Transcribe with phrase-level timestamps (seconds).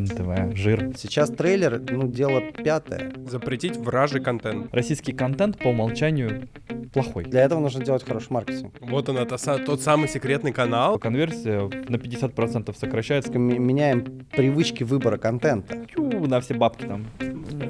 [0.00, 0.92] НТВ, жир.
[0.96, 3.12] Сейчас трейлер, ну, дело пятое.
[3.26, 4.72] Запретить вражий контент.
[4.74, 6.48] Российский контент по умолчанию
[6.92, 7.24] плохой.
[7.24, 8.74] Для этого нужно делать хороший маркетинг.
[8.80, 10.98] Вот он, это са- тот самый секретный канал.
[10.98, 13.32] Конверсия на 50% сокращается.
[13.32, 15.84] М- Меняем привычки выбора контента.
[15.94, 17.06] Тю, на все бабки там.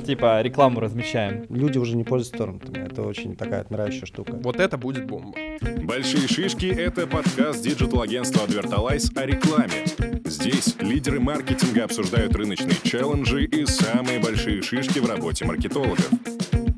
[0.06, 1.44] Типа рекламу размещаем.
[1.50, 2.86] Люди уже не пользуются торрентами.
[2.86, 4.38] Это очень такая отмирающая штука.
[4.42, 5.36] Вот это будет бомба.
[5.82, 10.20] Большие шишки– это подкаст digital-агентства Advertalize о рекламе.
[10.24, 16.10] Здесь лидеры маркетинга обсуждают рыночные челленджи и самые большие шишки в работе маркетологов.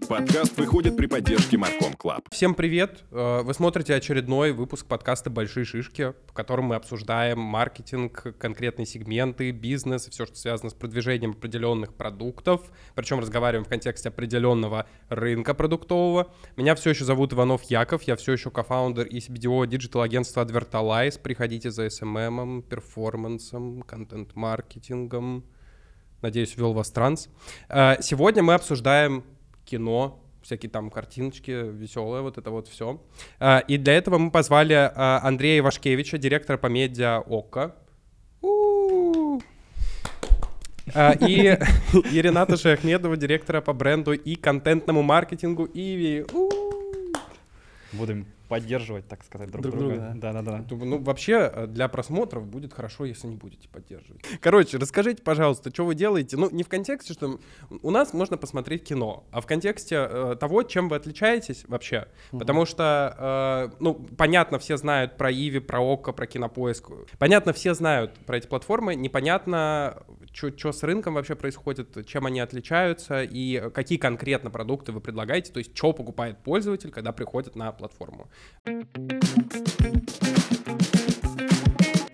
[0.09, 2.23] Подкаст выходит при поддержке Marcom Club.
[2.31, 3.05] Всем привет!
[3.11, 9.51] Э, Вы смотрите очередной выпуск подкаста «Большие шишки», в котором мы обсуждаем маркетинг, конкретные сегменты,
[9.53, 12.71] бизнес и все, что связано с продвижением определенных продуктов.
[12.95, 16.33] Причем разговариваем в контексте определенного рынка продуктового.
[16.57, 21.21] Меня все еще зовут Иванов Яков, я все еще co-founder и CBDO digital-агентства Advertalize.
[21.21, 25.45] Приходите за SMM, перформансом, контент-маркетингом.
[26.21, 27.29] Надеюсь, ввел вас транс.
[27.69, 29.25] Э, Сегодня мы обсуждаем
[29.65, 33.01] кино, всякие там картиночки веселые, вот это вот все.
[33.69, 37.75] И для этого мы позвали а, Андрея Ивашкевича, директора по медиа ОККО.
[40.95, 41.59] А, И,
[42.13, 46.25] и Рената Шахмедова, директора по бренду и контентному маркетингу Иви.
[47.93, 49.95] Будем поддерживать, так сказать, друг, Друг друга.
[49.95, 50.59] друга, Да-да-да.
[50.59, 54.21] Думаю, Ну, вообще, э, для просмотров будет хорошо, если не будете поддерживать.
[54.43, 56.37] Короче, расскажите, пожалуйста, что вы делаете?
[56.37, 57.41] Ну, не в контексте, что
[57.83, 62.09] у нас можно посмотреть кино, а в контексте э, того, чем вы отличаетесь вообще.
[62.31, 66.91] Потому что, э, ну, понятно, все знают про Иви, про Окко, про Кинопоиск.
[67.19, 68.95] Понятно, все знают про эти платформы.
[68.95, 75.53] Непонятно, что с рынком вообще происходит, чем они отличаются и какие конкретно продукты вы предлагаете,
[75.53, 78.29] то есть что покупает пользователь, когда приходит на платформу.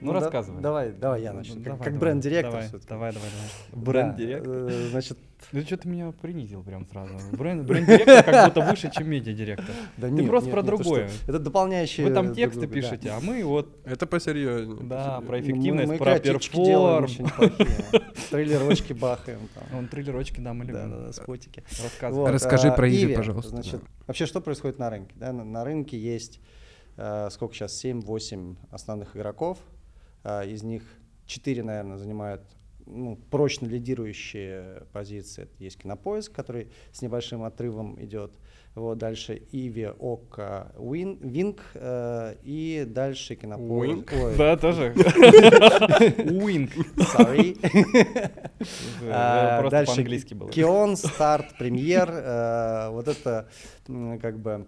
[0.08, 0.60] Ну, да- рассказывай.
[0.62, 1.54] давай, давай я начну.
[1.56, 2.88] Ну, Как- давай, как давай, бренд-директор Давай, всё-таки.
[2.88, 3.28] давай, давай.
[3.30, 3.50] давай.
[3.72, 4.52] Да, Бренд-директор.
[4.52, 5.18] э, Значит,
[5.52, 7.12] Ну что ты меня принизил прям сразу.
[7.32, 9.74] Бренд- Бренд-директор как будто выше, чем медиа-директор.
[9.96, 11.08] да Ты нет, просто нет, про другое.
[11.08, 11.30] что?
[11.30, 12.80] Это дополняющие Вы там друг тексты друга, да.
[12.80, 14.78] пишете, а мы вот, Это посерьезнее.
[14.82, 15.20] да, посерьезнее.
[15.20, 17.06] про Ну, мы- эффективность, мы про перформ.
[18.30, 19.40] Трейлерочки бахаем.
[19.54, 19.64] там.
[19.72, 20.90] Вон трейлерочки, да, мы Да, любим.
[20.90, 21.62] да, да, спотики.
[21.82, 22.20] Рассказывай.
[22.22, 25.14] Вот, Расскажи а, про Иви, пожалуйста, Значит, вообще, что происходит на рынке?
[25.16, 26.40] Да, на, на рынке есть,
[26.96, 29.58] э, сколько сейчас, 7-8 основных игроков.
[30.28, 30.82] А, из них
[31.26, 32.42] 4, наверное, занимают
[32.84, 35.44] ну, прочно лидирующие позиции.
[35.44, 38.32] Это есть Кинопоиск, который с небольшим отрывом идет.
[38.74, 44.12] Вот дальше Иви, Ока, Вин, Винк э, и дальше Кинопоиск.
[44.12, 44.92] Ой, Да, тоже.
[46.30, 46.76] Уинк.
[46.96, 47.56] sorry.
[49.02, 50.50] А, Просто дальше по-английски было.
[50.50, 53.48] Кион, старт, премьер, э, вот это
[54.20, 54.66] как бы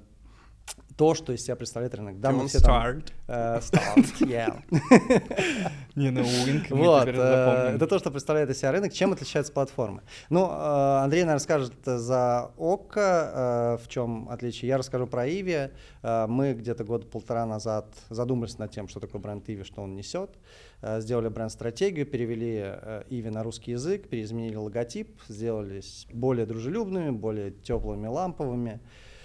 [1.01, 2.21] то, что из себя представляет рынок.
[2.21, 3.13] Да, мы все там, Старт.
[3.27, 4.61] э, Start, yeah.
[5.95, 6.21] Не, ну
[6.69, 8.93] мы Вот, э, это то, что представляет из себя рынок.
[8.93, 10.03] Чем отличаются платформы?
[10.29, 14.69] Ну, э, Андрей, наверное, скажет за ОККО, э, в чем отличие.
[14.69, 15.71] Я расскажу про Иви.
[16.03, 19.97] Э, Мы где-то год полтора назад задумались над тем, что такое бренд Иви, что он
[19.97, 20.37] несет.
[20.83, 27.53] Э, Сделали бренд-стратегию, перевели э, Иви на русский язык, переизменили логотип, сделались более дружелюбными, более
[27.53, 28.81] теплыми, ламповыми.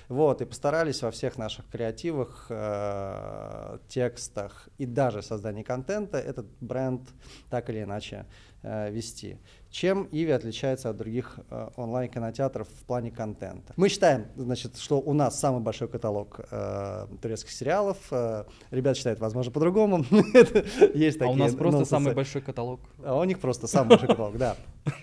[0.09, 7.01] Вот, и постарались во всех наших креативах, э, текстах и даже создании контента этот бренд
[7.49, 8.25] так или иначе
[8.61, 9.39] э, вести.
[9.75, 13.73] Чем Иви отличается от других э, онлайн-кинотеатров в плане контента?
[13.75, 17.97] Мы считаем, значит, что у нас самый большой каталог э, турецких сериалов.
[18.11, 20.05] Э, ребята считают, возможно, по-другому.
[20.93, 22.79] Есть А у такие нас просто самый большой каталог.
[23.03, 24.55] А у них просто самый большой каталог, да.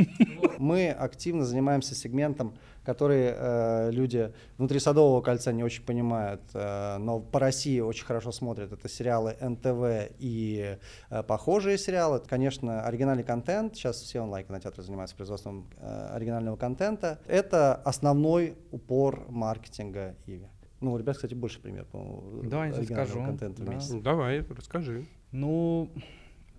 [0.59, 2.55] Мы активно занимаемся сегментом,
[2.85, 8.33] который э, люди внутри Садового кольца не очень понимают, э, но по России очень хорошо
[8.33, 8.73] смотрят.
[8.73, 10.79] Это сериалы НТВ и
[11.11, 12.17] э, похожие сериалы.
[12.19, 13.77] Это, Конечно, оригинальный контент.
[13.77, 17.21] Сейчас все онлайн-кинотеатры занимаются производством э, оригинального контента.
[17.27, 20.49] Это основной упор маркетинга Иви.
[20.81, 23.75] Ну, у ребят, кстати, больше пример, по-моему, Давай, я оригинального скажу, контента в да.
[23.75, 23.91] месяц.
[23.93, 25.07] Ну, Давай, расскажи.
[25.31, 25.93] Ну,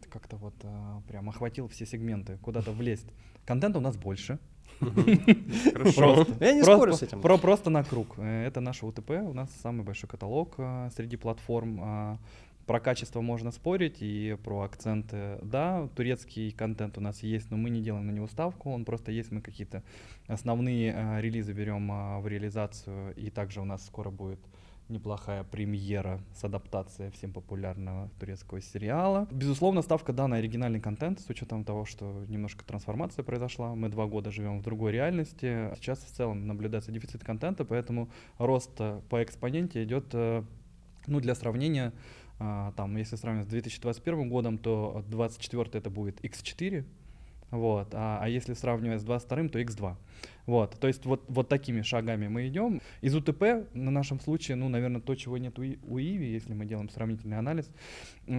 [0.10, 3.08] как-то вот а, прям охватил все сегменты, куда-то влезть.
[3.46, 4.40] Контента у нас больше.
[4.80, 6.26] Хорошо.
[6.40, 7.22] Я не спорю с этим.
[7.22, 8.16] Про, просто на круг.
[8.18, 11.80] Э, Это наше УТП, у нас самый большой каталог а, среди платформ.
[11.82, 12.18] а,
[12.66, 15.38] Про качество можно спорить и про акценты.
[15.42, 18.72] Да, турецкий контент у нас есть, но мы не делаем на него ставку.
[18.72, 19.84] Он просто есть, мы какие-то
[20.28, 23.14] основные а, релизы берем а, в реализацию.
[23.16, 24.40] И также у нас скоро будет
[24.90, 29.28] неплохая премьера с адаптацией всем популярного турецкого сериала.
[29.32, 33.76] Безусловно, ставка да, на оригинальный контент, с учетом того, что немножко трансформация произошла.
[33.76, 35.72] Мы два года живем в другой реальности.
[35.76, 40.44] Сейчас в целом наблюдается дефицит контента, поэтому рост э, по экспоненте идет, э,
[41.08, 41.94] ну, для сравнения,
[42.40, 46.84] а, там, если сравнивать с 2021 годом, то 24 это будет X4,
[47.54, 47.90] Вот.
[47.94, 49.96] А, а если сравнивать с 22, то x2.
[50.48, 50.80] Вот.
[50.80, 52.82] То есть вот, вот такими шагами мы идем.
[53.02, 56.90] Из УТП на нашем случае, ну, наверное, то, чего нет у, Иви, если мы делаем
[56.90, 57.70] сравнительный анализ,
[58.26, 58.34] э,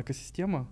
[0.00, 0.68] экосистема,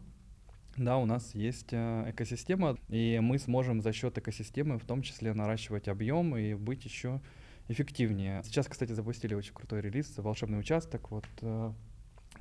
[0.77, 5.33] да, у нас есть э, экосистема, и мы сможем за счет экосистемы в том числе
[5.33, 7.21] наращивать объем и быть еще
[7.69, 8.43] эффективнее.
[8.43, 11.13] Сейчас, кстати, запустили очень крутой релиз «Волшебный участок».
[11.13, 11.73] Вот э,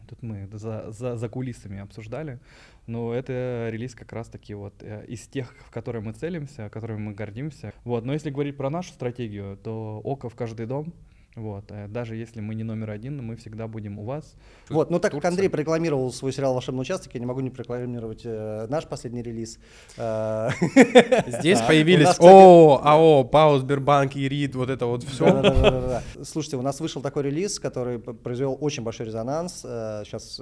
[0.07, 2.39] тут мы за, за, за кулисами обсуждали,
[2.85, 7.13] но это релиз как раз-таки вот э, из тех, в которые мы целимся, которыми мы
[7.13, 7.73] гордимся.
[7.83, 10.93] Вот, но если говорить про нашу стратегию, то око в каждый дом.
[11.37, 14.33] Вот, э, даже если мы не номер один, мы всегда будем у вас.
[14.69, 15.29] Вот, ну так как Турция.
[15.29, 19.59] Андрей прорекламировал свой сериал «Волшебный участок», я не могу не прорекламировать э, наш последний релиз.
[19.97, 20.49] Э,
[21.27, 26.01] Здесь появились ООО, АО, ПАО, Сбербанк, ИРИД, вот это вот все.
[26.23, 29.61] Слушайте, у нас вышел такой релиз, который произвел очень большой резонанс.
[29.61, 30.41] Сейчас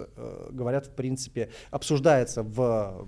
[0.50, 3.06] говорят, в принципе, обсуждается в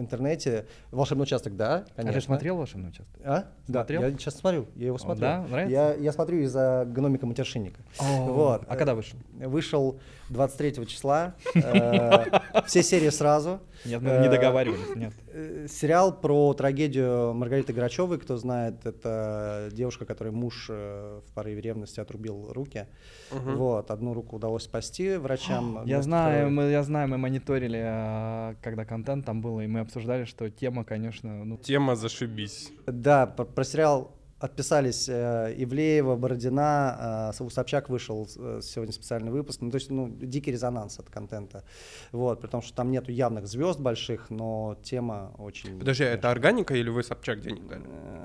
[0.00, 0.66] интернете.
[0.90, 2.20] «Волшебный участок», да, А конечно.
[2.20, 3.20] ты смотрел «Волшебный участок»?
[3.24, 3.44] А?
[3.68, 5.20] Да, я сейчас смотрю, я его О, смотрю.
[5.20, 5.42] да?
[5.48, 5.72] Нравится?
[5.72, 7.80] Я, я смотрю из-за гномика матершинника.
[7.98, 8.64] Вот.
[8.66, 9.18] А когда вышел?
[9.34, 11.34] Вышел 23 числа.
[11.54, 12.24] э,
[12.66, 13.60] Все серии сразу.
[13.84, 15.12] Нет, мы не Э, договаривались, нет.
[15.28, 22.00] Э, Сериал про трагедию Маргариты Грачевой, кто знает, это девушка, которой муж в порыве ревности
[22.00, 22.86] отрубил руки.
[23.30, 25.82] Вот, одну руку удалось спасти врачам.
[25.86, 30.48] Я знаю, мы, я знаю, мы мониторили, когда контент там был, и мы обсуждали, что
[30.50, 32.70] тема, конечно, ну, Тема зашибись.
[32.86, 34.12] Да, про сериал
[34.44, 39.62] отписались э, Ивлеева, Бородина, э, Собчак вышел э, сегодня специальный выпуск.
[39.62, 41.64] Ну, то есть, ну, дикий резонанс от контента.
[42.12, 45.78] Вот, при том, что там нету явных звезд больших, но тема очень...
[45.78, 47.84] Подожди, а это органика или вы Собчак денег дали?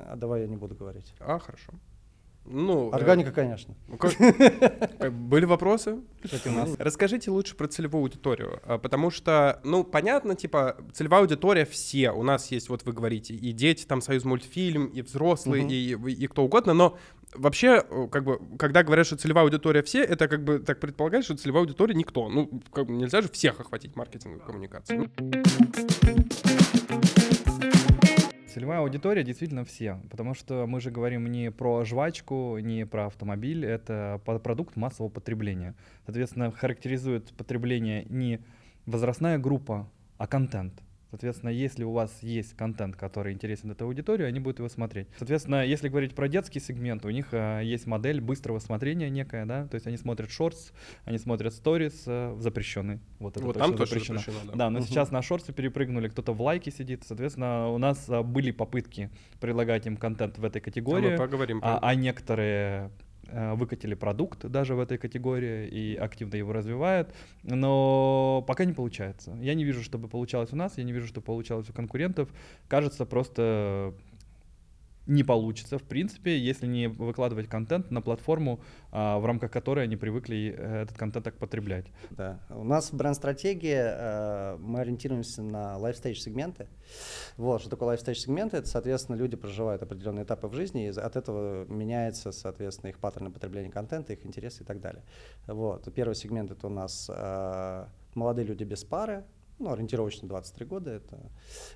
[0.09, 1.13] А давай я не буду говорить.
[1.19, 1.71] А, хорошо.
[2.51, 3.75] Ну, э, Органика, конечно.
[3.87, 5.99] ну, как- как- Были вопросы?
[6.21, 11.21] кстати, у нас Расскажите лучше про целевую аудиторию, а, потому что, ну, понятно, типа, целевая
[11.21, 12.11] аудитория все.
[12.11, 16.27] У нас есть, вот вы говорите, и дети, там, Союз мультфильм, и взрослые, и, и
[16.27, 16.97] кто угодно, но
[17.35, 21.25] вообще, э, как бы, когда говорят, что целевая аудитория все, это как бы так предполагает,
[21.25, 22.29] что целевая аудитория никто.
[22.29, 25.09] Ну, как бы нельзя же всех охватить маркетинговой коммуникацией.
[28.59, 33.65] Целевая аудитория действительно все, потому что мы же говорим не про жвачку, не про автомобиль,
[33.65, 35.75] это продукт массового потребления.
[36.05, 38.41] Соответственно, характеризует потребление не
[38.85, 40.73] возрастная группа, а контент.
[41.09, 45.07] Соответственно, если у вас есть контент, который интересен этой аудитории, они будут его смотреть.
[45.17, 49.67] Соответственно, если говорить про детский сегмент, у них а, есть модель быстрого смотрения некая, да,
[49.67, 50.71] то есть они смотрят шортс,
[51.05, 52.99] они смотрят сторис э, запрещенный.
[53.19, 54.19] Вот это вот точно там тоже запрещено.
[54.19, 54.57] запрещено, да.
[54.57, 54.87] Да, но Мгм.
[54.87, 57.03] сейчас на шорты перепрыгнули, кто-то в лайке сидит.
[57.05, 59.09] Соответственно, у нас а, были попытки
[59.39, 61.87] предлагать им контент в этой А категории, мы поговорим а, про...
[61.87, 62.89] а некоторые э,
[63.33, 69.37] выкатили продукт даже в этой категории и активно его развивают, но пока не получается.
[69.41, 72.29] Я не вижу, чтобы получалось у нас, я не вижу, что получалось у конкурентов.
[72.67, 73.93] Кажется, просто
[75.09, 78.61] не получится, в принципе, если не выкладывать контент на платформу,
[78.91, 81.87] а, в рамках которой они привыкли э, этот контент так потреблять.
[82.11, 82.39] Да.
[82.49, 86.67] У нас в бренд-стратегии э, мы ориентируемся на лайфстейдж-сегменты.
[87.37, 88.57] Вот, что такое лайфстейдж-сегменты?
[88.57, 93.31] Это, соответственно, люди проживают определенные этапы в жизни, и от этого меняется, соответственно, их паттерны
[93.31, 95.03] потребления контента, их интересы и так далее.
[95.47, 95.91] Вот.
[95.93, 99.23] Первый сегмент— это у нас э, молодые люди без пары,
[99.59, 101.31] ну, ориентировочно 23 года это.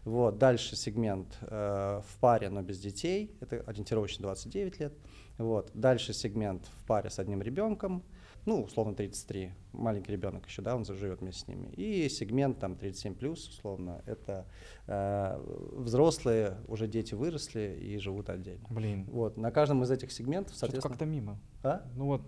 [0.06, 0.38] Вот.
[0.38, 4.94] Дальше сегмент э, в паре, но без детей, это ориентировочно 29 лет.
[5.38, 5.72] Вот.
[5.74, 8.04] Дальше сегмент в паре с одним ребенком,
[8.46, 11.68] ну, условно 33, маленький ребенок еще, да, он заживет вместе с ними.
[11.78, 14.46] И сегмент там 37 плюс, условно, это
[14.88, 15.40] э,
[15.74, 18.68] взрослые, уже дети выросли и живут отдельно.
[18.70, 20.92] Блин, Вот, на каждом из этих сегментов, что-то соответственно...
[20.92, 21.40] как-то мимо.
[21.64, 21.84] А?
[21.96, 22.22] Ну вот,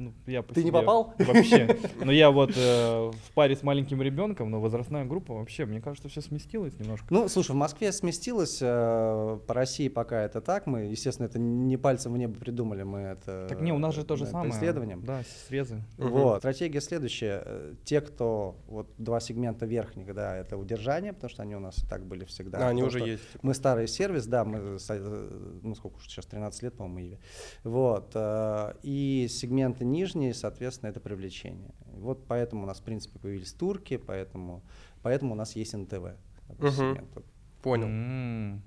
[0.00, 1.14] ну, я по Ты не попал?
[1.18, 1.76] Вообще.
[2.04, 6.08] Но я вот э, в паре с маленьким ребенком, но возрастная группа вообще, мне кажется,
[6.08, 7.06] все сместилось немножко.
[7.10, 10.66] Ну, слушай, в Москве сместилось, э, по России пока это так.
[10.66, 13.46] Мы, естественно, это не пальцем в небо придумали, мы это...
[13.48, 14.50] Так не, у нас же то же да, самое.
[14.50, 15.04] По исследованиям.
[15.04, 15.82] Да, срезы.
[15.98, 16.38] Вот.
[16.38, 17.42] Стратегия следующая.
[17.44, 21.76] Э, Те, кто вот два сегмента верхних, да, это удержание, потому что они у нас
[21.82, 22.58] и так были всегда.
[22.58, 23.32] А, они уже что есть.
[23.32, 23.46] типа.
[23.46, 27.18] Мы старый сервис, да, мы, э, ну сколько уж сейчас, 13 лет, по-моему, Иве.
[27.64, 28.12] Вот.
[28.14, 31.74] э, И сегменты нижние, соответственно, это привлечение.
[31.86, 34.62] Вот поэтому у нас, в принципе, появились турки, поэтому,
[35.02, 36.16] поэтому у нас есть НТВ.
[36.48, 37.24] Вот.
[37.62, 38.60] Понял.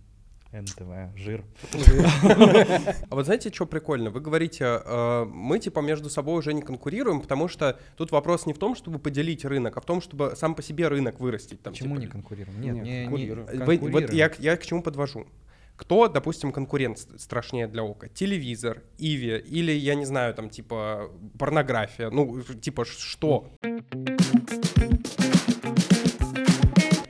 [0.53, 1.43] НТВ, жир.
[3.09, 4.11] А вот знаете, что прикольно?
[4.11, 8.53] Вы говорите, э, мы типа между собой уже не конкурируем, потому что тут вопрос не
[8.53, 11.61] в том, чтобы поделить рынок, а в том, чтобы сам по себе рынок вырастить.
[11.63, 12.61] Там, Почему типа, не конкурируем?
[12.61, 13.65] Нет, Нет, не, не конкурируем.
[13.65, 15.25] Вы- вот я к чему подвожу.
[15.75, 18.07] Кто, допустим, конкурент ст- страшнее для ока?
[18.07, 22.09] Телевизор, Иви или, я не знаю, там, типа, порнография?
[22.11, 23.49] Ну, типа, что?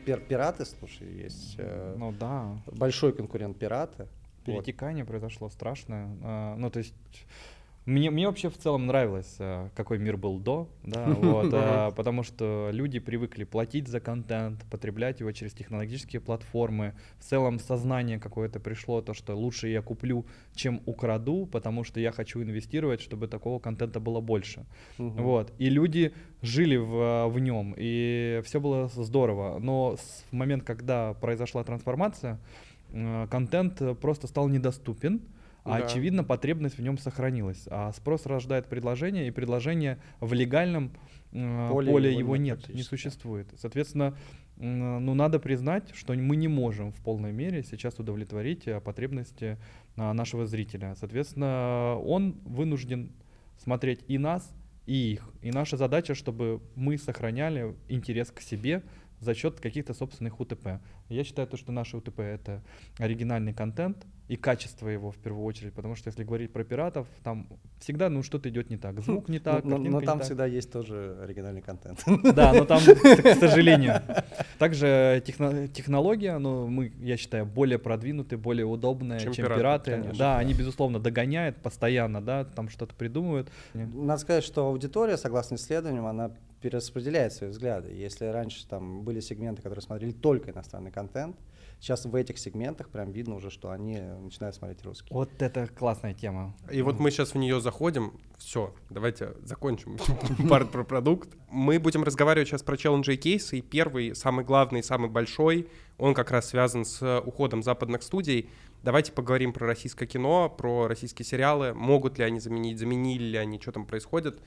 [0.06, 2.58] пир- пираты, слушай, есть э, Ну да.
[2.68, 4.08] большой конкурент пираты.
[4.46, 4.46] Вот.
[4.46, 6.10] Перетекание произошло страшное.
[6.24, 6.94] А, Ну, то есть
[7.86, 12.24] мне, мне вообще в целом нравилось, а, какой мир был до, да, вот, а, потому
[12.24, 16.94] что люди привыкли платить за контент, потреблять его через технологические платформы.
[17.20, 20.26] В целом сознание какое-то пришло, то, что лучше я куплю,
[20.56, 24.66] чем украду, потому что я хочу инвестировать, чтобы такого контента было больше.
[25.22, 25.54] Вот.
[25.58, 29.60] И люди жили в, в нем, и все было здорово.
[29.60, 32.40] Но с- в момент, когда произошла трансформация,
[32.94, 35.22] э, контент э, просто стал недоступен,
[35.64, 35.86] а Да.
[35.86, 37.68] очевидно, потребность в нем сохранилась.
[37.70, 40.92] А спрос рождает предложение, и предложение в легальном
[41.32, 43.48] э, Поле поле, его его, нет не существует.
[43.58, 44.16] Соответственно,
[44.58, 49.58] ну, надо признать, что мы не можем в полной мере сейчас удовлетворить э, потребности
[49.96, 50.96] а, нашего зрителя.
[51.00, 53.12] Соответственно, он вынужден
[53.58, 54.54] смотреть и нас,
[54.86, 55.30] и их.
[55.42, 58.84] И наша задача, чтобы мы сохраняли интерес к себе
[59.24, 60.80] за счет каких-то собственных УТП.
[61.10, 62.62] Я считаю, то, что наши УТП— это
[62.98, 67.48] оригинальный контент и качество его в первую очередь, потому что если говорить про пиратов, там
[67.80, 69.00] всегда ну, что-то идет не так.
[69.02, 70.26] Звук не так, но, но- но там так.
[70.26, 72.04] всегда есть тоже оригинальный контент.
[72.34, 74.02] Да, но там, к сожалению.
[74.58, 79.92] Также техно- технология, ну, мы, я считаю, более продвинутые, более удобные, Чем чем, пираты, пираты.
[79.92, 80.18] конечно.
[80.18, 83.52] Да, они, безусловно, догоняют постоянно, да, там что-то придумывают.
[83.74, 86.32] Надо сказать, что аудитория, согласно исследованиям, она
[86.64, 87.92] перераспределяет свои взгляды.
[87.92, 91.36] Если раньше там были сегменты, которые смотрели только иностранный контент,
[91.82, 95.14] сейчас в этих сегментах прям видно уже, что они начинают смотреть русский.
[95.14, 96.56] Вот это классная тема.
[96.72, 98.14] И вот мы сейчас в нее заходим.
[98.38, 99.98] Все, давайте закончим
[100.50, 101.36] парт про продукт.
[101.52, 103.58] Мы будем разговаривать сейчас про челленджи и кейсы.
[103.58, 105.68] И первый, самый главный, самый большой,
[105.98, 108.50] он как раз связан с уходом западных студий.
[108.84, 111.74] Давайте поговорим про российское кино, про российские сериалы.
[111.74, 114.42] Могут ли они заменить, заменили ли они, что там происходит.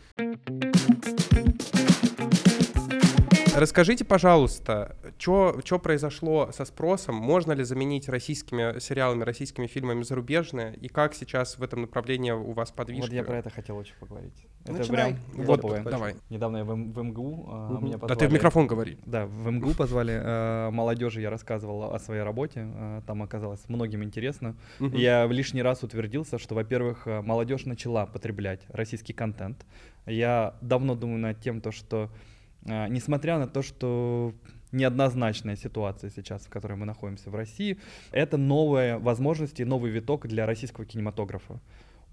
[3.61, 7.15] Расскажите, пожалуйста, что произошло со спросом?
[7.15, 10.75] Можно ли заменить российскими сериалами, российскими фильмами зарубежные?
[10.77, 13.07] И как сейчас в этом направлении у вас подвижка?
[13.07, 14.35] Вот я про это хотел очень поговорить.
[14.65, 15.15] Это Начинай.
[15.33, 15.83] прям Вот, топовое.
[15.85, 16.17] давай.
[16.29, 17.85] Недавно я в, М- в МГУ, а, Мгм.
[17.87, 18.99] меня Да ты в позвали- микрофон говори.
[19.07, 24.03] Да, в МГУ позвали э, молодежи, я рассказывал о своей работе, э, там оказалось многим
[24.05, 24.55] интересно.
[24.81, 24.97] Мгм.
[24.97, 29.65] Я в лишний раз утвердился, что, во-первых, э, молодежь начала потреблять российский контент.
[30.05, 32.09] Я давно думаю над тем, то, что, э,
[32.63, 34.35] несмотря на то, что
[34.73, 37.79] неоднозначная ситуация сейчас, в которой мы находимся в России,
[38.13, 41.61] это новые возможности, новый виток для российского кинематографа.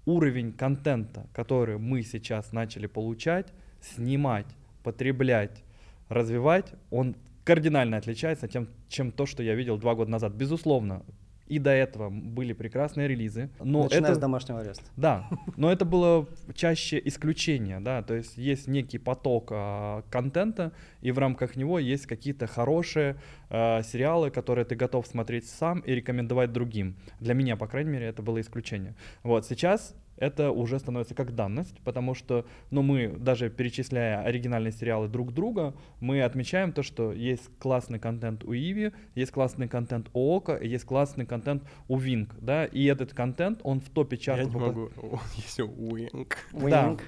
[0.06, 4.46] Уровень контента, который мы сейчас начали получать, снимать,
[4.82, 5.62] потреблять,
[6.08, 10.34] развивать, он кардинально отличается тем, чем то, что я видел два года назад.
[10.34, 11.02] Безусловно,
[11.46, 14.84] и до этого были прекрасные релизы, но Начиная это с домашнего ареста.
[14.96, 20.72] да, но это было чаще исключение, да, то есть есть некий поток а, контента,
[21.02, 23.16] и в рамках него есть какие-то хорошие
[23.50, 26.96] а, сериалы, которые ты готов смотреть сам и рекомендовать другим.
[27.20, 28.94] Для меня, по крайней мере, это было исключение.
[29.22, 35.08] Вот сейчас это уже становится как данность, потому что, ну, мы даже перечисляя оригинальные сериалы
[35.08, 40.36] друг друга, мы отмечаем то, что есть классный контент у Иви, есть классный контент у
[40.36, 44.48] Okko, есть классный контент у Wink, да, и этот контент, он в топе чарта Я
[44.48, 44.90] не могу.
[44.96, 46.36] О, Есть Wink.
[46.52, 46.88] да.
[46.88, 47.02] Wink.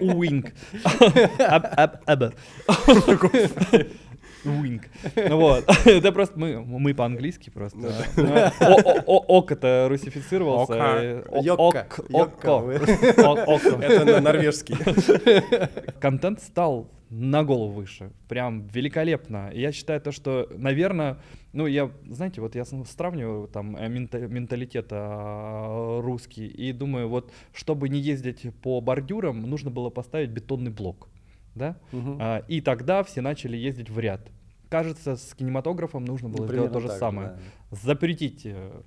[0.00, 0.52] Уинг.
[4.44, 5.64] Ну Вот.
[5.86, 7.78] Это просто мы, мы по-английски просто.
[8.60, 10.74] О- о- Ок это русифицировался.
[10.74, 11.86] Э, о- Йокка.
[11.88, 12.64] ок- Йокка око.
[12.64, 12.74] вы.
[13.24, 13.68] О- око.
[13.82, 14.76] Это на норвежский.
[16.00, 18.10] Контент стал на голову выше.
[18.28, 19.50] Прям великолепно.
[19.54, 21.16] Я считаю то, что, наверное,
[21.52, 27.32] ну, я, знаете, вот я сравниваю там э, мента- менталитет а, русский и думаю, вот,
[27.54, 31.08] чтобы не ездить по бордюрам, нужно было поставить бетонный блок,
[31.58, 31.76] да?
[31.92, 32.18] Мгм.
[32.20, 34.20] А, и тогда все начали ездить в ряд.
[34.70, 37.28] Кажется, с кинематографом нужно было Ну, сделать то же так самое.
[37.70, 37.76] да.
[37.82, 38.82] Запретить э,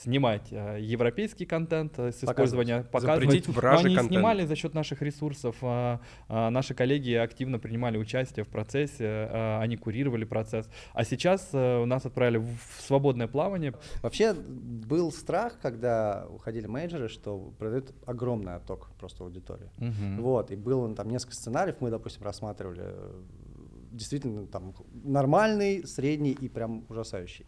[0.00, 2.30] снимать э, европейский контент э, с Показывать.
[2.30, 3.22] использованием показывать.
[3.24, 4.14] Запретить Но вражий они контент.
[4.14, 5.56] снимали за счет наших ресурсов.
[5.62, 10.68] а, а, наши коллеги активно принимали участие в процессе, а, они курировали процесс.
[10.92, 13.74] А сейчас э, нас отправили в в свободное плавание.
[14.02, 19.70] Вообще был страх, когда уходили менеджеры, что произойдет огромный отток просто аудитории.
[19.78, 20.20] Мгм.
[20.22, 23.22] Вот, и было там несколько сценариев, мы, допустим, рассматривали э,
[23.90, 27.46] действительно там нормальный, средний и прям ужасающий.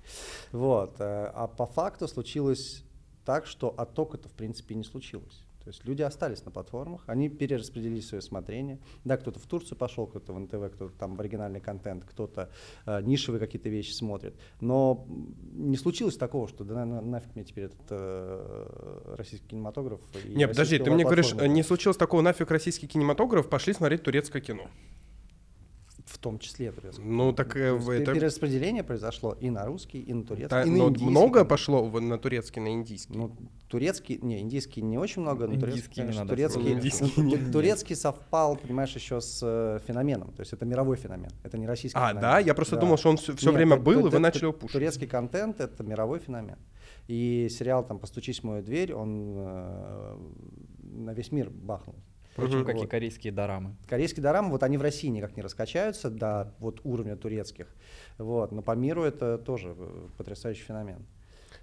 [0.53, 2.85] Вот, э, а по факту случилось
[3.25, 5.45] так, что отток это в принципе не случилось.
[5.63, 8.81] То есть люди остались на платформах, они перераспределили свое смотрение.
[9.05, 12.51] Да, кто-то в Турцию пошел, кто-то в НТВ, кто-то там в оригинальный контент, кто-то
[12.85, 14.35] э, нишевые какие-то вещи смотрит.
[14.61, 15.07] Но
[15.53, 20.01] не случилось такого, что да на- нафиг мне теперь этот э, российский кинематограф.
[20.27, 21.55] и Не, подожди, ты мне говоришь, платформы.
[21.55, 24.69] не случилось такого нафиг российский кинематограф, пошли смотреть турецкое кино.
[26.05, 26.73] В том числе.
[26.99, 30.63] Ну, так, э, есть в- это- Перераспределение произошло и на русский, и на турецкий, Да,
[30.65, 31.11] и на но индийский.
[31.11, 33.17] много пошло на турецкий, на индийский.
[33.17, 33.37] Ну,
[33.69, 36.73] турецкий, не, индийский не очень много, но турецкий, конечно, турецкий.
[36.73, 37.13] Индийский
[37.95, 41.99] ну, совпал, понимаешь, еще с э, феноменом, то есть это мировой феномен, это не российский
[41.99, 42.21] А, феномен.
[42.23, 42.39] да?
[42.41, 42.81] Я просто Да.
[42.83, 44.73] думал, что он все, Нет, время был, и вы начали его пушить.
[44.73, 46.57] Турецкий контент— это мировой феномен.
[47.09, 50.17] И сериал там «Постучись в мою дверь», он э,
[50.83, 51.97] на весь мир бахнул.
[52.33, 52.91] Впрочем, как и Вот.
[52.91, 53.77] корейские дорамы.
[53.89, 57.67] Корейские дорамы, вот они в России никак не раскачаются до вот уровня турецких,
[58.19, 61.05] вот, но по миру это тоже э, потрясающий феномен.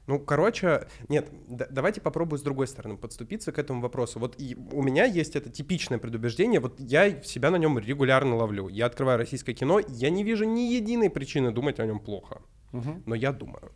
[0.05, 4.19] Ну, короче, нет, да- давайте попробую с другой стороны подступиться к этому вопросу.
[4.19, 8.67] Вот и у меня есть это типичное предубеждение, вот я себя на нем регулярно ловлю.
[8.69, 13.03] Я открываю российское кино, я не вижу ни единой причины думать о нем плохо, Мгм.
[13.05, 13.71] но я думаю.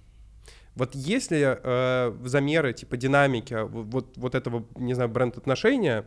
[0.75, 6.03] Вот если э, замеры типа динамики вот, вот этого, не знаю, бренд-отношения,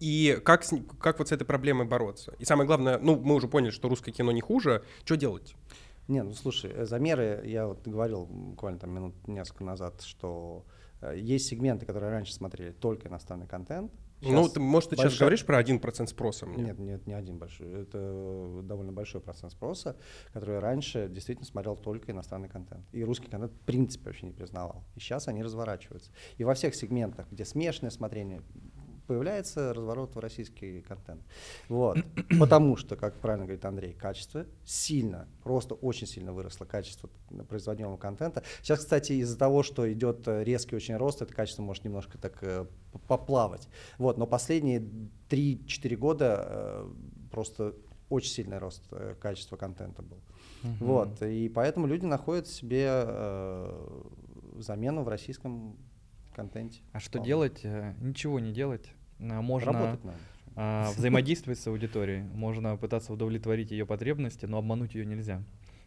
[0.00, 2.34] и как, с, как вот с этой проблемой бороться?
[2.38, 5.54] И самое главное, ну, мы уже поняли, что русское кино не хуже, что делать?
[6.08, 10.64] Не, ну слушай, э, замеры, я вот говорил буквально там минут несколько назад, что
[11.02, 13.92] э, есть сегменты, которые раньше смотрели только иностранный контент.
[14.22, 16.64] ну, Щас ты, может, ты сейчас большой- говоришь про 1% спроса мне?
[16.64, 17.82] Нет, нет, не один большой.
[17.82, 19.96] Это довольно большой процент спроса,
[20.32, 22.86] который раньше действительно смотрел только иностранный контент.
[22.92, 24.82] И русский контент в принципе вообще не признавал.
[24.96, 26.10] И сейчас они разворачиваются.
[26.38, 28.42] И во всех сегментах, где смешанное смотрение,
[29.08, 31.22] появляется разворот в российский контент.
[31.68, 31.98] Вот.
[32.38, 37.08] Потому что, как правильно говорит Андрей, качество сильно, просто очень сильно выросло качество
[37.48, 38.44] производимого контента.
[38.62, 42.36] Сейчас, кстати, из-за того, что идет э, резкий очень рост, это качество может немножко так
[42.42, 42.66] э,
[43.08, 43.68] поплавать.
[43.96, 44.18] Вот.
[44.18, 44.86] Но последние
[45.30, 46.90] 3-4 года э,
[47.30, 47.74] просто
[48.10, 50.18] очень сильный рост э, качества контента был.
[50.80, 51.22] Вот.
[51.22, 54.02] И поэтому люди находят себе э,
[54.58, 55.76] замену в российском
[56.34, 56.82] контенте.
[56.92, 57.64] А что делать?
[58.00, 58.92] Ничего не делать.
[59.18, 60.18] Э, Можно Работать надо.
[60.56, 65.42] а, взаимодействовать с аудиторией, можно пытаться удовлетворить ее потребности, но обмануть ее нельзя.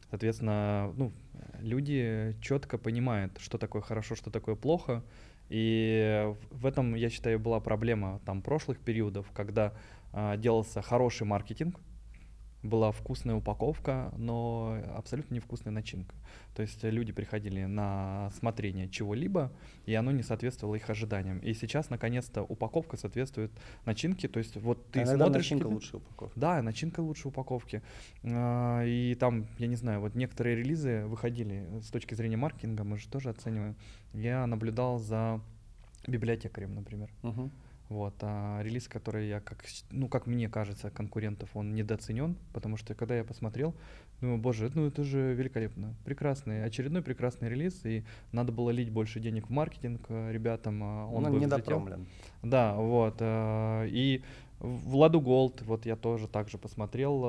[0.10, 1.14] Соответственно, ну,
[1.62, 5.04] люди четко понимают, что такое хорошо, что такое плохо.
[5.48, 9.74] И в этом, я считаю, была проблема там прошлых периодов, когда
[10.13, 11.80] а, делался хороший маркетинг,
[12.63, 16.15] была вкусная упаковка, но абсолютно невкусная начинка.
[16.56, 19.52] То есть люди приходили на смотрение чего-либо,
[19.86, 21.39] и оно не соответствовало их ожиданиям.
[21.39, 23.52] И сейчас, наконец-то, упаковка соответствует
[23.86, 24.28] начинке.
[24.28, 25.45] То есть вот ты А смотришь...
[25.45, 26.38] начинка кино- лучше упаковки.
[26.39, 27.82] Да, начинка лучше упаковки.
[28.24, 32.97] А, И там, я не знаю, вот некоторые релизы выходили с точки зрения маркетинга, мы
[32.97, 33.76] же тоже оцениваем.
[34.13, 35.41] Я наблюдал за
[36.08, 37.10] библиотекарем, например.
[37.24, 37.52] Мгм.
[37.91, 42.95] Вот, а релиз, который я, как, ну, как мне кажется, конкурентов, он недооценен, потому что
[42.95, 43.75] когда я посмотрел,
[44.21, 49.19] думаю, боже, ну это же великолепно, прекрасный, очередной прекрасный релиз, и надо было лить больше
[49.19, 51.58] денег в маркетинг э, ребятам, а он Он бы не взлетел.
[51.58, 52.08] дотромлен.
[52.43, 53.17] Да, вот.
[53.19, 54.23] э, И
[54.62, 57.21] Владу Голд, вот я тоже также посмотрел,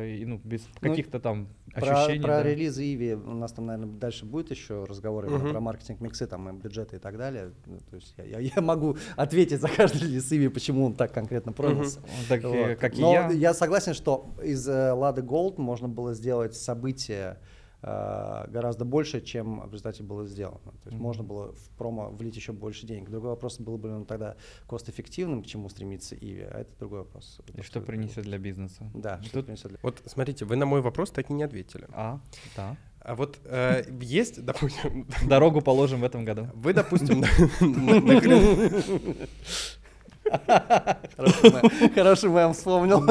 [0.00, 2.42] э, и, ну, без Ну, каких-то там Про, про да.
[2.42, 5.50] релизы Иви у нас там, наверное, дальше будет еще разговоры именно Мгм.
[5.52, 7.52] про маркетинг миксы, там, бюджеты и так далее.
[7.66, 11.12] Ну, то есть я, я- я могу ответить за каждый релиз Иви, почему он так
[11.12, 12.00] конкретно продался.
[12.28, 12.78] Так, э, Вот.
[12.78, 13.54] как и Но я.
[13.54, 17.44] согласен, что из э, Лады Голд можно было сделать событие э,
[17.82, 20.60] гораздо больше, чем в результате было сделано.
[20.82, 21.02] То есть Мгм.
[21.02, 23.10] можно было в промо влить еще больше денег.
[23.10, 24.36] Другой вопрос, было бы ли он тогда
[24.68, 27.40] кост-эффективным, к чему стремится Иви, а это другой вопрос.
[27.54, 28.88] И что принесет для бизнеса?
[28.94, 31.86] Да, что Тут- принесет для- Вот смотрите, вы на мой вопрос так и не ответили.
[31.92, 32.20] А,
[32.56, 32.76] да.
[33.00, 36.46] А вот э, есть, допустим, Дорогу положим в этом году.
[36.54, 37.24] вы, допустим,
[41.94, 43.02] Хороший мем вспомнил.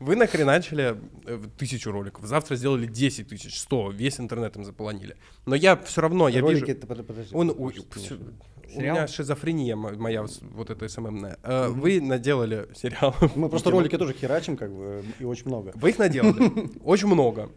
[0.00, 5.16] Вы нахреначили э, тысячу роликов, завтра сделали 10 тысяч, 100, весь интернет им заполонили.
[5.46, 6.80] Но я все равно, я Ролики, вижу...
[6.86, 7.34] под- подожди.
[7.34, 7.86] Он, подожди.
[7.94, 8.18] всё-
[8.76, 11.38] у меня шизофрения мо- моя вот эта СММная.
[11.42, 13.14] Э, Вы наделали сериал.
[13.36, 15.72] Мы просто ролики тоже херачим, как бы, и очень много.
[15.76, 16.50] Вы их наделали.
[16.84, 17.50] Очень много.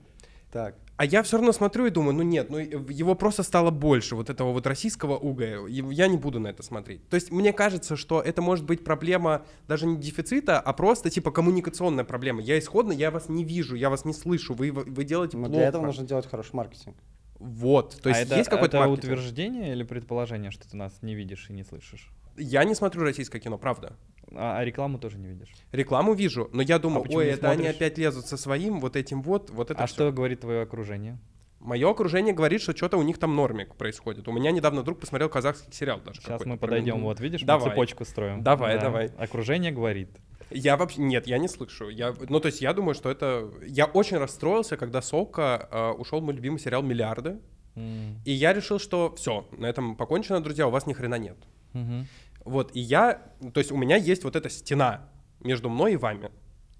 [0.51, 0.75] Так.
[0.97, 4.31] А я все равно смотрю и думаю, ну нет, ну его просто стало больше, вот
[4.31, 7.07] этого вот российского уга, я не буду на это смотреть.
[7.07, 11.29] То есть мне кажется, что это может быть проблема даже не дефицита, а просто типа
[11.29, 12.41] коммуникационная проблема.
[12.41, 15.59] Я исходно, я вас не вижу, я вас не слышу, вы, вы делаете Но плохо.
[15.59, 16.95] для этого нужно делать хороший маркетинг.
[17.37, 19.13] Вот, то есть а это, есть какой-то это маркетинг?
[19.13, 22.11] утверждение или предположение, что ты нас не видишь и не слышишь?
[22.37, 23.97] Я не смотрю российское кино, правда.
[24.31, 25.49] А, а рекламу тоже не видишь.
[25.71, 27.75] Рекламу вижу, но я думаю, почему ой, это они смотришь?
[27.75, 29.95] опять лезут со своим, вот этим вот, вот это а всё.
[29.95, 31.17] что говорит твое окружение?
[31.59, 34.27] Мое окружение говорит, что что-то у них там нормик происходит.
[34.27, 36.21] У меня недавно друг посмотрел казахский сериал даже.
[36.21, 37.65] Сейчас мы подойдем, вот видишь, Давай.
[37.65, 38.43] мы цепочку строим.
[38.43, 39.07] Давай, давай.
[39.17, 40.09] Окружение говорит.
[40.49, 41.89] Я вообще нет, я не слышу.
[41.89, 43.51] Я, ну то есть я думаю, что это.
[43.65, 47.39] Я очень расстроился, когда Сока э, ушел мой любимый сериал Миллиарды,
[47.75, 51.37] М, и я решил, что все, на этом покончено, друзья, у вас ни хрена нет.
[51.73, 52.07] мгм.
[52.47, 53.21] Вот и я,
[53.53, 55.09] то есть у меня есть вот эта стена
[55.41, 56.31] между мной и вами.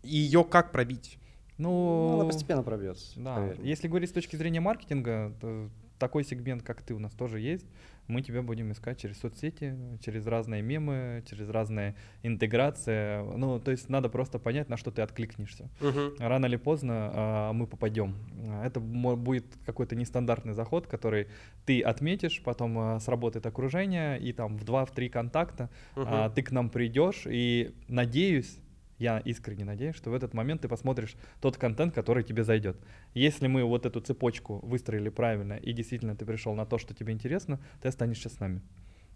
[0.04, 1.20] И ее как пробить?
[1.58, 3.20] Ну, Ну, она постепенно пробьется.
[3.20, 7.12] Да, поверь если говорить с точки зрения маркетинга, то такой сегмент, как ты, у нас
[7.14, 7.66] тоже есть.
[8.08, 13.22] Мы тебя будем искать через соцсети, через разные мемы, через разные интеграции.
[13.38, 15.70] Ну, то есть надо просто понять, на что ты откликнешься.
[15.82, 16.16] Мгм.
[16.20, 18.16] Рано или поздно а, мы попадем.
[18.64, 21.28] Это будет какой-то нестандартный заход, который
[21.66, 26.36] ты отметишь, потом а, сработает окружение, и там в два-три контакта а, Мгм.
[26.36, 28.60] ты к нам придешь, и надеюсь,
[29.00, 32.78] я искренне надеюсь, что в этот момент ты посмотришь тот контент, который тебе зайдет.
[33.18, 37.14] Если мы вот эту цепочку выстроили правильно, и действительно ты пришел на то, что тебе
[37.14, 38.62] интересно, ты останешься с нами.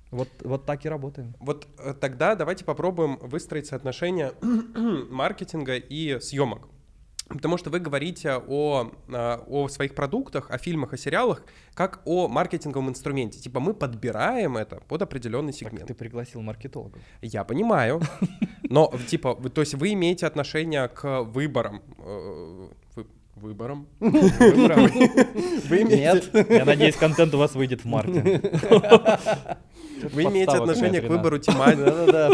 [0.10, 1.36] Вот, вот так и работаем.
[1.40, 4.34] Вот э, тогда давайте попробуем выстроить соотношение
[5.10, 6.68] маркетинга и съемок.
[7.30, 12.28] Потому что вы говорите о, э, о своих продуктах, о фильмах, о сериалах, как о
[12.28, 13.40] маркетинговом инструменте.
[13.40, 15.88] Типа мы подбираем это под определенный Так сегмент.
[15.88, 17.02] ты пригласил маркетологов.
[17.22, 18.02] Я понимаю.
[18.64, 21.84] Но, типа, то есть вы имеете отношение к выборам.
[23.42, 23.88] Э, вы- выборам?
[24.00, 26.50] Вы имеете, Нет.
[26.50, 28.22] Я надеюсь, контент у вас выйдет в марте.
[30.14, 31.80] вы имеете отношение к выбору тематики.
[31.80, 32.30] Да-да-да.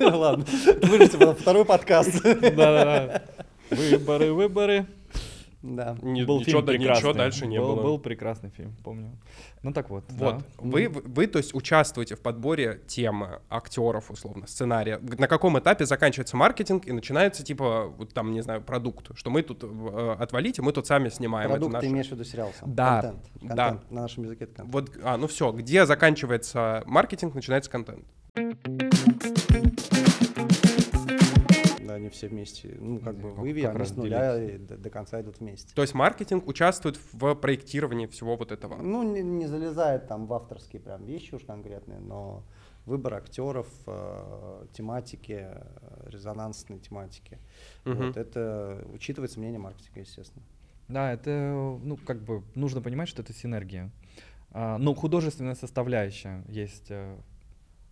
[0.16, 0.44] Ладно,
[0.82, 2.22] выжите второй подкаст.
[2.22, 3.22] Да-да-да.
[3.70, 4.86] Выборы, выборы.
[5.62, 5.96] Да.
[6.00, 7.14] Ни- Был ничего, фильм да, ничего прекрасный.
[7.18, 7.82] дальше не был, было.
[7.82, 9.18] Был прекрасный фильм, помню.
[9.62, 10.04] Ну так вот.
[10.08, 10.44] Вот, да.
[10.56, 14.98] вы, вы, вы, то есть, участвуете в подборе темы, актеров, условно, сценария.
[15.00, 19.42] На каком этапе заканчивается маркетинг и начинается, типа, вот там, не знаю, продукт, что мы
[19.42, 21.50] тут э, отвалите, мы тут сами снимаем.
[21.50, 22.74] Продукт это ты имеешь в виду сериал сам?
[22.74, 23.30] Да, Контент.
[23.42, 23.68] да.
[23.68, 23.90] Контент.
[23.90, 24.74] На нашем языке это контент.
[24.74, 28.06] Вот, а, ну все, где заканчивается маркетинг, начинается контент.
[31.90, 32.76] Да, они все вместе.
[32.78, 35.40] Ну, как бы Как- в Иви, как они с нуля и до, до конца идут
[35.40, 35.74] вместе.
[35.74, 38.76] То есть маркетинг участвует в проектировании всего вот этого.
[38.76, 42.44] Ну, не, не залезает там в авторские прям вещи уж конкретные, но
[42.86, 45.62] выбор актеров, э, тематики, э,
[46.06, 47.38] резонансной тематики.
[47.84, 48.06] Мгм.
[48.06, 50.44] Вот это учитывается мнение маркетинга, естественно.
[50.88, 51.30] Да, это,
[51.82, 53.90] ну, как бы, нужно понимать, что это синергия.
[54.52, 57.16] А, ну, художественная составляющая есть э,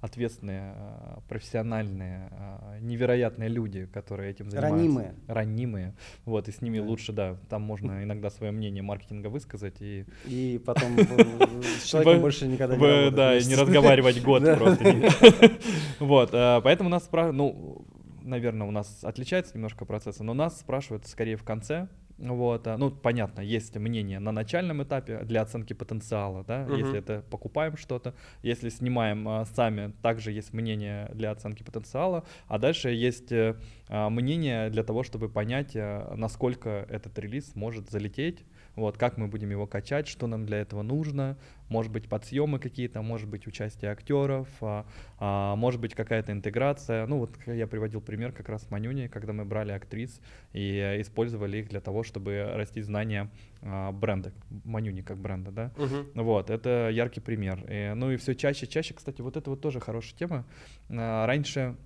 [0.00, 4.78] ответственные, э, профессиональные, э, невероятные люди, которые этим занимаются.
[4.78, 5.14] Ранимые.
[5.26, 5.94] Ранимые.
[6.24, 6.84] Вот, и с ними Да.
[6.84, 12.20] лучше, да, там можно иногда свое мнение маркетинга высказать и И потом э, с человеком
[12.22, 15.11] больше никогда не да, не разговаривать год просто.
[15.98, 17.84] Вот, поэтому нас спрашивают, ну,
[18.22, 21.88] наверное, у нас отличается немножко процессы, но нас спрашивают скорее в конце.
[22.18, 26.74] Вот, а, ну, понятно, есть мнение на начальном этапе для оценки потенциала, да, Мгм.
[26.74, 32.59] если это покупаем что-то, если снимаем а, сами, также есть мнение для оценки потенциала, а
[32.59, 33.57] дальше есть э,
[33.88, 38.44] а, мнение для того, чтобы понять, а, насколько этот релиз может залететь,
[38.79, 41.37] вот, как мы будем его качать, что нам для этого нужно,
[41.69, 44.87] может быть, подсъемы какие-то, может быть, участие актеров, а,
[45.19, 47.07] а, может быть, какая-то интеграция.
[47.07, 50.21] Ну, вот я приводил пример как раз с Манюни, когда мы брали актрис
[50.53, 53.31] и э, использовали их для того, чтобы растить знания
[53.62, 54.33] а, бренда,
[54.64, 55.73] Манюни как бренда, да.
[55.77, 56.07] Мгм.
[56.14, 57.64] Вот, это яркий пример.
[57.69, 60.45] И, ну и все чаще, чаще, кстати, вот это вот тоже хорошая тема.
[60.88, 61.77] А, раньше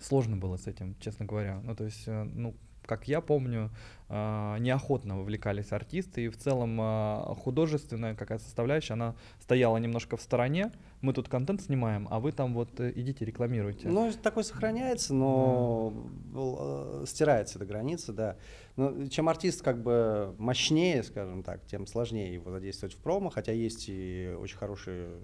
[0.00, 1.60] сложно было с этим, честно говоря.
[1.62, 3.70] Ну, то есть, э, ну, как я помню,
[4.08, 10.20] а, неохотно вовлекались артисты, и в целом а, художественная какая составляющая, она стояла немножко в
[10.20, 10.70] стороне.
[11.00, 13.88] Мы тут контент снимаем, а вы там вот э, идите рекламируйте.
[13.88, 15.92] Ну, такой сохраняется, но
[16.34, 18.36] э, стирается эта граница, да.
[18.76, 23.52] Но чем артист как бы мощнее, скажем так, тем сложнее его задействовать в промо, хотя
[23.52, 25.18] есть и очень хорошие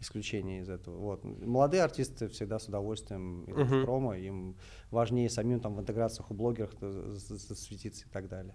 [0.00, 0.96] исключения из этого.
[0.96, 1.24] Вот.
[1.24, 3.80] Молодые артисты всегда с удовольствием идут Мгм.
[3.80, 4.56] в промо, им
[4.90, 8.54] важнее самим там в интеграциях у блогеров э, засветиться и так далее.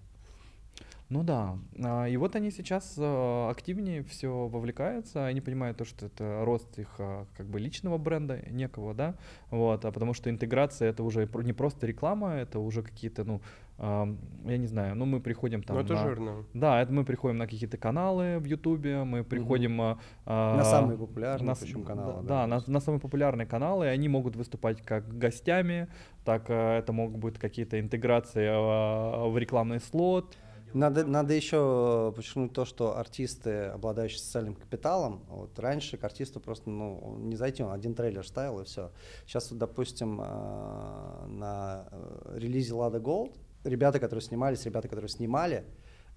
[1.09, 1.57] Ну да.
[1.83, 6.77] А, И вот они сейчас а, активнее все вовлекаются, они понимают то, что это рост
[6.77, 9.15] их а, как бы личного бренда некого, да,
[9.49, 13.41] вот, а потому что интеграция это уже не просто реклама, это уже какие-то, ну,
[13.79, 16.45] я не знаю, ну мы приходим там Ну это на- жирно.
[16.53, 20.97] Да, это мы приходим на какие-то каналы в Ютубе, мы приходим а, а, На самые
[20.97, 22.47] популярные, на причем каналы, Да, да.
[22.47, 25.87] на, на самые популярные каналы, и они могут выступать как гостями,
[26.25, 30.35] так а, это могут быть какие-то интеграции а, в рекламный слот.
[30.73, 36.69] Надо, надо еще подчеркнуть то, что артисты, обладающие социальным капиталом, вот раньше к артисту просто
[36.69, 38.91] ну, не зайти, он один трейлер ставил и все.
[39.25, 45.65] Сейчас, вот, допустим, на э, релизе Лада Голд ребята, которые снимались, ребята, которые снимали,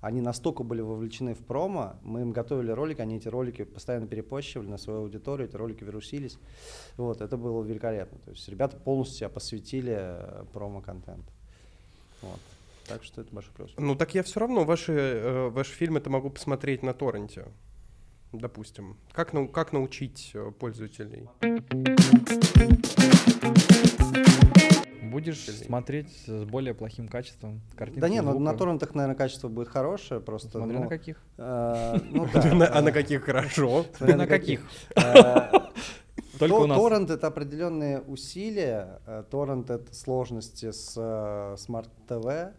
[0.01, 4.67] они настолько были вовлечены в промо, мы им готовили ролик, они эти ролики постоянно перепощивали
[4.67, 6.39] на свою аудиторию, эти ролики вирусились.
[6.97, 8.19] Вот, это было великолепно.
[8.19, 11.31] То есть ребята полностью себя посвятили э, промо-контенту.
[12.21, 12.41] Вот.
[12.89, 13.73] Так что это большой плюс.
[13.79, 17.47] Ну так я все равно ваши, э, ваши фильмы-то могу посмотреть на торренте,
[18.33, 18.97] допустим.
[19.13, 21.29] Как, нау- как научить э, пользователей?
[25.13, 29.49] Будешь Или- смотреть с более плохим качеством картинки, Да не, ну на торрентах, наверное, качество
[29.49, 30.59] будет хорошее, просто...
[30.59, 31.17] Смотря ну, на каких.
[31.39, 33.85] э, ну да, А на каких хорошо?
[34.01, 34.61] На каких?
[34.97, 36.79] Э, Только то- у нас.
[36.79, 42.53] Торрент это определенные усилия, э, торрент это сложности с Smart TV,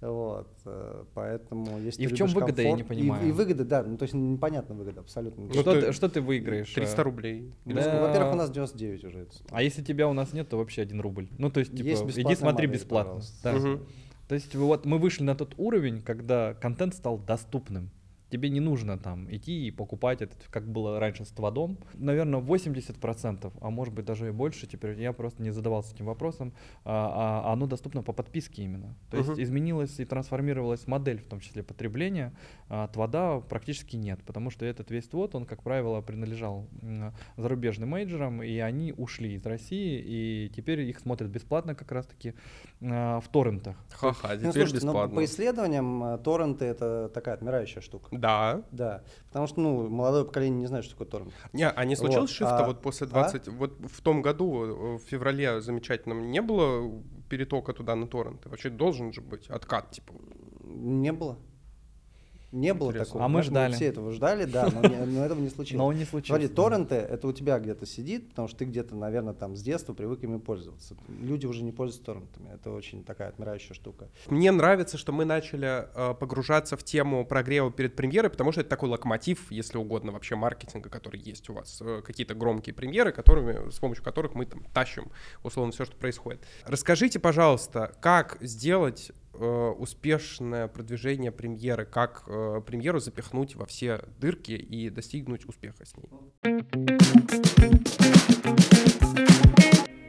[0.00, 3.28] вот, э, поэтому если И в любишь выгода, я не комфорт- и- понимаю.
[3.28, 5.46] И, выгода, да, ну то есть непонятна выгода абсолютно.
[5.46, 6.72] Ну, что, ты- что ты выиграешь?
[6.72, 7.04] 300 э?
[7.04, 7.52] рублей.
[7.64, 8.06] Ну, Да.
[8.06, 9.20] Во-первых, у нас 99 уже.
[9.20, 9.36] это.
[9.50, 11.28] А если тебя у нас нет, то вообще один рубль.
[11.38, 13.14] Ну, то есть, типа, Есть иди смотри модель, бесплатно.
[13.14, 13.38] пожалуйста.
[13.42, 13.52] Да.
[13.52, 13.86] Мгм.
[14.28, 17.90] То есть вот мы вышли на тот уровень, когда контент стал доступным.
[18.30, 21.78] Тебе не нужно там идти и покупать этот, как было раньше с Твадом.
[21.94, 26.52] Наверное, 80%, а может быть даже и больше, теперь я просто не задавался этим вопросом,
[26.84, 28.94] а, а оно доступно по подписке именно.
[29.10, 29.42] То есть Мгм.
[29.42, 32.34] изменилась и трансформировалась модель, в том числе потребления,
[32.68, 36.68] а Твада практически нет, потому что этот весь Твод, он, как правило, принадлежал
[37.36, 42.34] зарубежным мейджорам, и они ушли из России, и теперь их смотрят бесплатно как раз-таки
[42.82, 43.76] а, в торрентах.
[43.90, 45.16] Ха-ха, Ну, теперь слушайте, ну, бесплатно.
[45.16, 48.08] по исследованиям э, торренты это такая отмирающая штука.
[48.20, 48.62] Да.
[48.70, 51.32] Да, потому что ну молодое поколение не знает, что такое торрент.
[51.52, 53.10] Не, а не случилось Вот, шифта а- вот после а?
[53.10, 53.48] 20...
[53.48, 58.48] Вот в том году, э, в феврале замечательном, не было перетока туда на торренты?
[58.48, 60.14] Вообще должен же быть откат, типа.
[60.64, 61.38] Не было.
[62.50, 63.06] Не было Интересно.
[63.06, 63.24] такого.
[63.24, 63.72] А мы ждали.
[63.74, 65.78] все этого ждали, да, но, не- но этого не случилось.
[65.78, 66.32] Но не случился.
[66.32, 66.54] Смотри, да.
[66.54, 70.22] торренты это у тебя где-то сидит, потому что ты где-то, наверное, там с детства привык
[70.24, 70.96] ими пользоваться.
[71.08, 72.50] Люди уже не пользуются торрентами.
[72.54, 74.08] Это очень такая отмирающая штука.
[74.28, 78.70] Мне нравится, что мы начали э, погружаться в тему прогрева перед премьерой, потому что это
[78.70, 81.82] такой локомотив, если угодно, вообще маркетинга, который есть у вас.
[81.82, 85.10] Э, какие-то громкие премьеры, которыми, с помощью которых мы там тащим,
[85.42, 86.40] условно, все, что происходит.
[86.64, 94.52] Расскажите, пожалуйста, как сделать э, успешное продвижение премьеры, как э, премьеру запихнуть во все дырки
[94.52, 96.08] и достигнуть успеха с ней.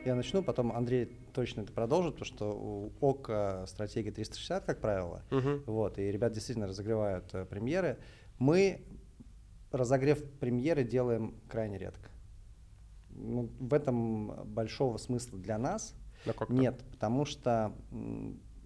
[0.06, 5.24] Я начну, потом Андрей точно это продолжит, потому что у ОК стратегия 360, как правило,
[5.30, 5.63] Мгм.
[5.68, 7.98] вот, и ребят действительно разогревают э, премьеры.
[8.39, 8.82] Мы
[9.72, 12.10] разогрев премьеры делаем крайне редко.
[13.12, 15.94] Ну, в этом большого смысла для нас
[16.26, 16.50] как так?
[16.50, 17.74] нет, потому что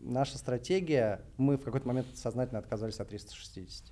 [0.04, 3.92] наша стратегия, мы в какой-то момент сознательно отказались от 360.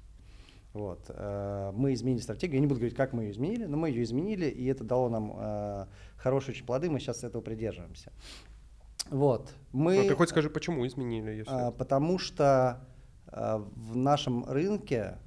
[0.74, 1.06] Вот.
[1.10, 2.56] э, Мы изменили стратегию.
[2.56, 5.10] Я не буду говорить, как мы ее изменили, но мы ее изменили, и это дало
[5.10, 5.86] нам э,
[6.18, 6.90] хорошие очень плоды.
[6.90, 8.12] Мы сейчас этого придерживаемся.
[9.10, 9.54] Вот.
[9.74, 11.52] Мы, Ну, ты хоть скажи, почему изменили, если...
[11.52, 12.88] а, потому что
[13.28, 15.18] а, в нашем рынке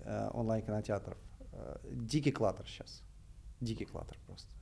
[0.00, 1.18] э, онлайн-кинотеатров
[1.52, 3.02] э, дикий клаттер сейчас.
[3.60, 4.54] Дикий клаттер просто.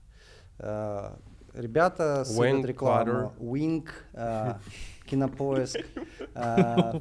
[0.59, 1.17] Э,
[1.55, 3.33] Ребята Wing сыпят рекламу.
[3.39, 4.55] Wink, э,
[5.05, 5.79] Кинопоиск,
[6.35, 7.01] э,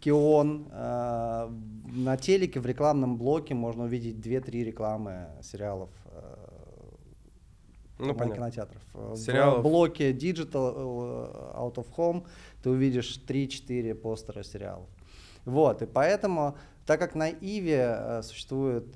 [0.00, 0.68] Кион.
[0.70, 1.48] э,
[1.92, 6.36] На телеке в рекламном блоке можно увидеть 2-3 рекламы сериалов э,
[7.98, 8.82] Ну, кинотеатров.
[8.94, 9.62] В Сериалов.
[9.62, 12.26] блоке Digital Out of Home
[12.62, 14.88] ты увидишь 3-4 постера сериалов.
[15.46, 18.86] Вот, и поэтому, так как на Иве существует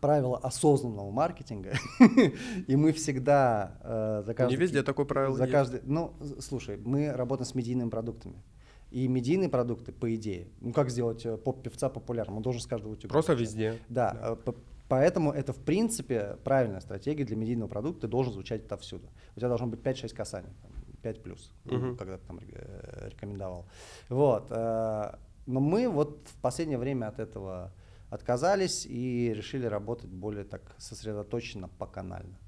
[0.00, 1.72] правило осознанного маркетинга,
[2.66, 4.52] и мы всегда э, за каждый...
[4.56, 5.52] Не везде такое правило За есть.
[5.52, 8.42] каждый, ну, слушай, мы работаем с медийными продуктами.
[8.90, 12.38] И медийные продукты, по идее, ну как сделать э, поп-певца популярным?
[12.38, 13.12] Он должен с каждого утюга.
[13.12, 13.48] Просто звучать.
[13.48, 13.78] везде.
[13.88, 14.54] Да, э, п-
[14.88, 19.08] поэтому это, в принципе, правильная стратегия для медийного продукта, ты должен звучать отовсюду.
[19.34, 20.70] У тебя должно быть 5-6 касаний, там,
[21.02, 21.96] 5 плюс, Мгм.
[21.96, 23.64] когда ты там э, рекомендовал.
[24.10, 24.48] Вот.
[24.50, 25.12] э,
[25.46, 27.72] Но мы вот в последнее время от этого
[28.12, 32.38] отказались и решили работать более так сосредоточенно, поканально.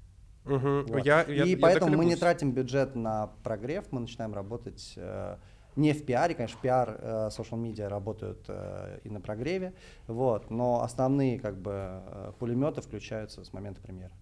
[0.45, 0.85] Мгм.
[0.87, 1.05] Вот.
[1.05, 5.37] Я, я- и я поэтому мы не тратим бюджет на прогрев, мы начинаем работать э,
[5.75, 9.73] не в пиаре, конечно, пиар, э, social media работают э, и на прогреве,
[10.07, 14.13] вот, но основные как бы э, пулеметы включаются с момента премьеры.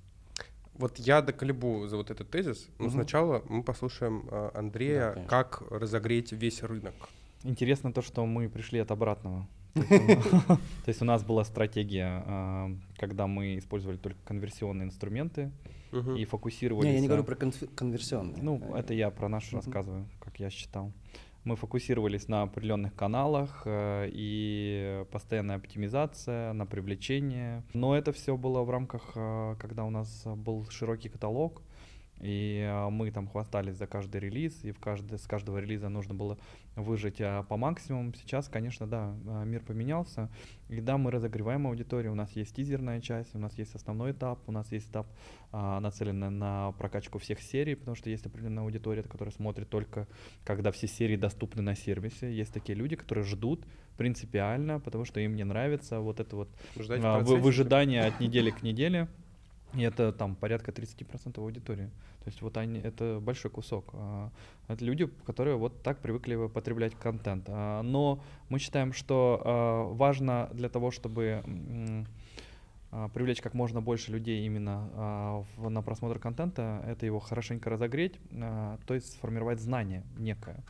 [0.75, 2.93] Вот я доколебу за вот этот тезис, но Мгм.
[2.93, 5.29] сначала мы послушаем э, Да, Андрея, конечно.
[5.29, 6.93] как разогреть весь рынок.
[7.43, 9.45] Интересно то, что мы пришли от обратного.
[9.73, 15.51] То есть у- нас была стратегия, а, когда мы использовали только конверсионные инструменты
[16.17, 16.87] и фокусировались...
[16.89, 18.41] Не, я не говорю про конверсионные.
[18.41, 19.57] Ну, это я про наш Мгм.
[19.57, 20.91] рассказываю, как я считал.
[21.43, 27.63] Мы фокусировались на определенных каналах э, и постоянная оптимизация, на привлечение.
[27.73, 31.61] Но это все было в рамках, э, когда у нас был широкий каталог,
[32.19, 36.13] и э, мы там хвастались за каждый релиз, и в каждый, с каждого релиза нужно
[36.13, 36.37] было
[36.75, 38.13] выжить э, по максимуму.
[38.13, 40.29] Сейчас, конечно, да, э, мир поменялся,
[40.69, 44.39] и да, мы разогреваем аудиторию, у нас есть тизерная часть, у нас есть основной этап,
[44.47, 45.07] у нас есть этап,
[45.51, 50.07] а, нацеленный на прокачку всех серий, потому что есть определенная аудитория, которая смотрит только,
[50.43, 52.33] когда все серии доступны на сервисе.
[52.33, 53.63] Есть такие люди, которые ждут
[53.97, 56.49] принципиально, потому что им не нравится вот это вот
[57.03, 59.07] а, вы- выжидание от недели к неделе.
[59.75, 61.89] И это там порядка 30% аудитории.
[62.23, 63.89] То есть вот они, это большой кусок.
[63.93, 64.31] А,
[64.67, 67.45] Это люди, которые вот так привыкли потреблять контент.
[67.47, 71.43] А, Но мы считаем, что а, важно для того, чтобы
[72.91, 78.93] а, привлечь как можно больше людей именно на просмотр контента, это его хорошенько разогреть, то
[78.93, 80.63] есть сформировать знание некое.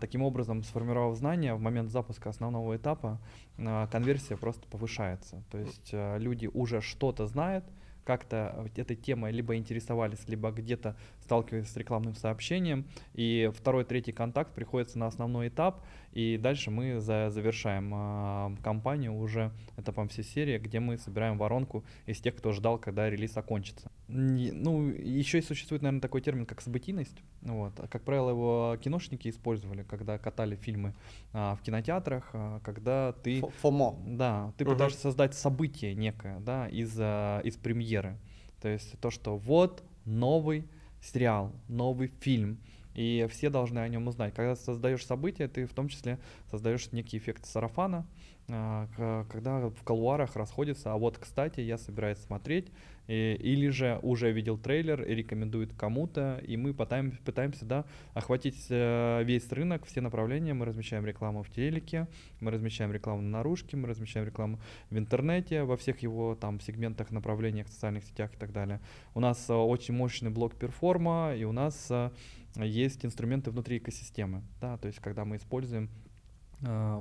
[0.00, 3.20] Таким образом, сформировав знания, в момент запуска основного этапа
[3.56, 5.42] конверсия просто повышается.
[5.50, 7.64] То есть люди уже что-то знают,
[8.04, 10.96] как-то этой темой либо интересовались, либо где-то
[11.32, 17.00] сталкивались с рекламным сообщением, и второй, третий контакт приходится на основной этап, и дальше мы
[17.00, 22.52] за- завершаем а, кампанию уже этапом всей серии, где мы собираем воронку из тех, кто
[22.52, 23.90] ждал, когда релиз окончится.
[24.08, 27.16] Не- ну, еще и существует, наверное, такой термин, как событийность.
[27.40, 27.72] Вот.
[27.80, 30.92] А, Как правило, его киношники использовали, когда катали фильмы
[31.32, 33.40] а, в кинотеатрах, а, когда ты...
[33.40, 33.94] Фо- ФОМО.
[34.06, 34.74] Да, ты Мгм.
[34.74, 38.18] пытаешься создать событие некое, да, из, а, из премьеры.
[38.60, 40.68] То есть то, что вот новый
[41.02, 42.58] сериал, новый фильм,
[42.94, 44.34] и все должны о нем узнать.
[44.34, 46.18] Когда создаешь событие, ты в том числе
[46.50, 48.06] создаешь некий эффект сарафана,
[48.46, 52.70] когда в колуарах расходится, а вот, кстати, я собираюсь смотреть,
[53.08, 59.22] или же уже видел трейлер и рекомендует кому-то, и мы пытаем- пытаемся, да, охватить э,
[59.24, 60.54] весь рынок, все направления.
[60.54, 62.06] Мы размещаем рекламу в телеке,
[62.40, 67.10] мы размещаем рекламу на наружке, мы размещаем рекламу в интернете, во всех его там сегментах,
[67.10, 68.80] направлениях, социальных сетях и так далее.
[69.14, 72.10] У нас э, очень мощный блок перформа, и у нас э,
[72.54, 75.90] есть инструменты внутри экосистемы, да, то есть когда мы используем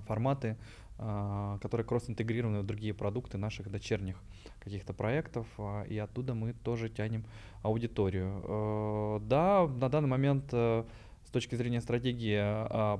[0.08, 0.58] форматы,
[0.97, 4.21] которые кросс-интегрированы в другие продукты наших дочерних
[4.60, 7.25] каких-то проектов, а, и оттуда мы тоже тянем
[7.63, 8.41] аудиторию.
[8.43, 10.84] Э, Да, на данный момент э,
[11.25, 12.99] с точки зрения стратегии а,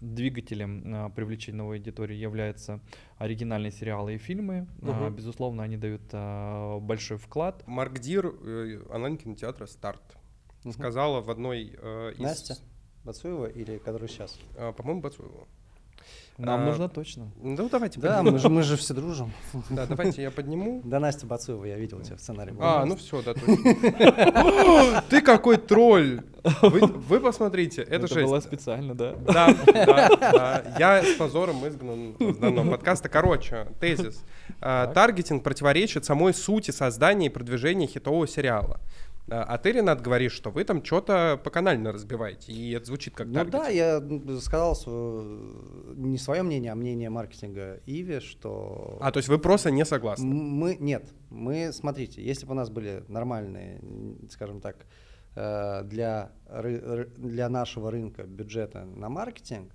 [0.00, 2.80] двигателем а, привлечения новой аудитории являются
[3.18, 4.66] оригинальные сериалы и фильмы.
[4.82, 5.16] А, Мгм.
[5.16, 7.62] Безусловно, они дают а, большой вклад.
[7.66, 10.02] Марк Дир, э, онлайн-кинотеатра «Старт»,
[10.64, 10.72] Мгм.
[10.72, 12.18] сказала в одной из...
[12.18, 12.54] Настя
[13.04, 14.38] Бацуева или который сейчас?
[14.76, 15.48] по-моему, Бацуева.
[16.40, 17.30] Нам А, нужно точно.
[17.42, 19.30] Ну, давайте Да, мы же, мы же все дружим.
[19.70, 20.80] Да, давайте я подниму.
[20.84, 22.54] Да, Настя Бацуева, я видел тебя в сценарии.
[22.58, 25.02] А, ну все, да, точно.
[25.10, 26.22] Ты какой тролль!
[26.62, 28.26] Вы, вы посмотрите, это, Это жесть.
[28.26, 29.14] было специально, да.
[29.16, 30.62] Да, да, да.
[30.78, 33.10] Я с позором изгнан с данного подкаста.
[33.10, 34.24] Короче, тезис.
[34.60, 38.80] А, Таргетинг противоречит самой сути создания и продвижения хитового сериала.
[39.30, 43.28] А а ты, Ренат, говоришь, что вы там что-то поканально разбиваете, и это звучит как
[43.28, 43.62] Ну таргетинг.
[43.62, 44.02] да, я
[44.40, 45.22] сказал свое,
[45.94, 50.26] не свое мнение, а мнение маркетинга Иви, что А, то есть вы просто не согласны?
[50.26, 53.80] мы нет, мы смотрите, если бы у нас были нормальные,
[54.30, 54.86] скажем так,
[55.36, 56.32] э, для
[57.16, 59.72] для нашего рынка бюджета на маркетинг,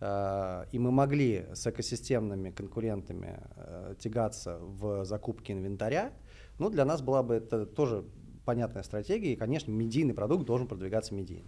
[0.00, 6.12] э, и мы могли с экосистемными конкурентами э, тягаться в закупке инвентаря,
[6.58, 8.04] ну для нас была бы это тоже
[8.46, 11.44] понятная стратегия, и, конечно, медийный продукт должен продвигаться медийно.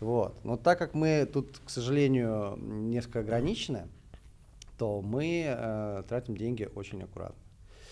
[0.00, 0.44] Вот.
[0.44, 3.88] Но так как мы тут, к сожалению, несколько ограничены,
[4.76, 7.42] то мы э, тратим деньги очень аккуратно.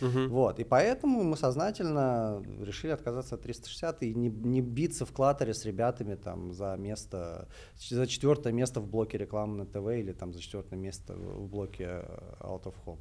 [0.01, 0.29] Мгм.
[0.29, 0.59] Вот.
[0.59, 5.65] И поэтому мы сознательно решили отказаться от 360 и не, не биться в клатере с
[5.65, 7.49] ребятами там за место,
[7.89, 11.85] за четвертое место в блоке рекламы на ТВ или там за четвертое место в блоке
[11.85, 12.99] э, Out of Home.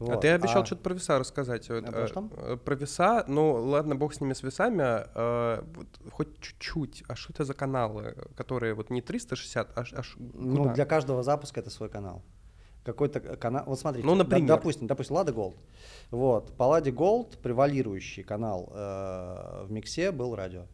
[0.00, 0.20] А Вот.
[0.20, 1.68] ты обещал А- что-то про веса рассказать.
[1.70, 2.28] А про э, что?
[2.36, 7.02] э, Про веса, ну ладно, бог с ними с весами, а, вот хоть чуть-чуть.
[7.08, 10.02] А что это за каналы, которые вот не 360, а, а
[10.34, 10.74] Ну, куда?
[10.74, 12.22] для каждого запуска это свой канал.
[12.84, 13.64] Какой-то канал.
[13.66, 14.46] Вот смотрите, Ну, например.
[14.46, 15.56] допустим, допустим, Лада Голд.
[16.12, 16.56] Вот.
[16.56, 20.66] По Ладе Голд превалирующий канал э, в миксе был радио.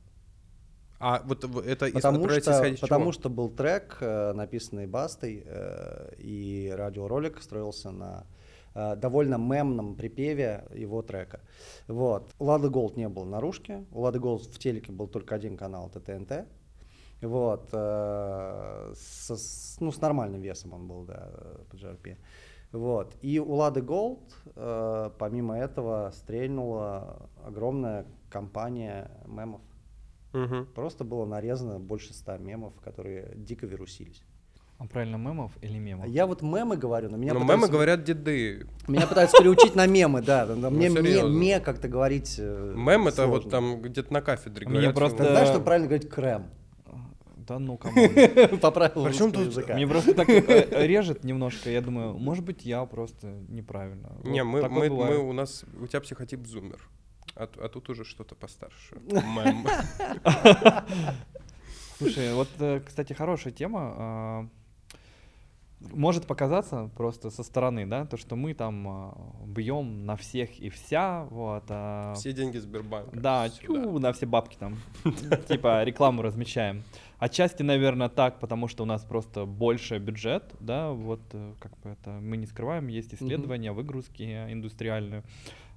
[1.01, 3.13] А вот это из- Потому, что, из потому чего?
[3.13, 8.27] что был трек, э, написанный Бастой, э, и радиоролик строился на
[8.75, 11.41] довольно мемном припеве его трека.
[11.89, 12.35] Вот.
[12.39, 15.91] У Лады Голд не было наружки, у Лады Голд в телеке был только один канал,
[15.95, 16.47] это ТНТ.
[17.23, 17.69] Вот.
[17.73, 21.31] э, с, ну, с нормальным весом он был, да,
[21.71, 22.17] по GRP.
[22.73, 23.17] Вот.
[23.23, 29.61] И у Лады Голд, э, помимо этого, стрельнула огромная компания мемов.
[30.33, 30.67] Мгм.
[30.75, 34.25] Просто было нарезано больше ста мемов, которые дико вирусились.
[34.79, 36.07] А правильно, мемов или мемов?
[36.09, 38.67] Я вот мемы говорю, но меня Ну, пытаются, мемы говорят деды.
[38.89, 40.47] меня пытаются переучить на мемы, да.
[40.47, 41.29] Мне ме, серьезно.
[41.29, 44.95] ме как-то говорить э, Мем это вот там где-то на кафедре Мне говорят.
[44.95, 46.47] просто- что- Знаешь, что правильно говорить крем?
[47.37, 48.09] Да ну, come on.
[48.61, 49.75] По правилам Причём русского тут- языка.
[49.75, 51.71] Мне просто так э, режет немножко.
[51.71, 54.13] Я думаю, может быть, я просто неправильно.
[54.25, 56.81] Не, мы, мы, мы- у нас, у тебя психотип зумер.
[57.37, 58.97] А, а тут уже что-то постарше.
[59.07, 59.67] Мем.
[61.99, 64.49] Слушай, вот, э, кстати, хорошая тема.
[65.93, 70.59] А, может показаться просто со стороны, да, то, что мы там а, бьем на всех
[70.59, 71.65] и вся, вот.
[71.69, 73.19] а Все деньги Сбербанка.
[73.19, 74.77] Да, чу, на все бабки там.
[75.49, 76.83] Типа рекламу размещаем.
[77.19, 81.91] Отчасти, наверное, так, потому что у нас просто больше бюджет, да, вот э, как бы
[81.91, 85.23] это мы не скрываем, есть исследования, выгрузки э, индустриальные,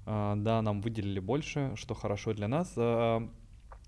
[0.06, 2.74] А, да, нам выделили больше, что хорошо для нас.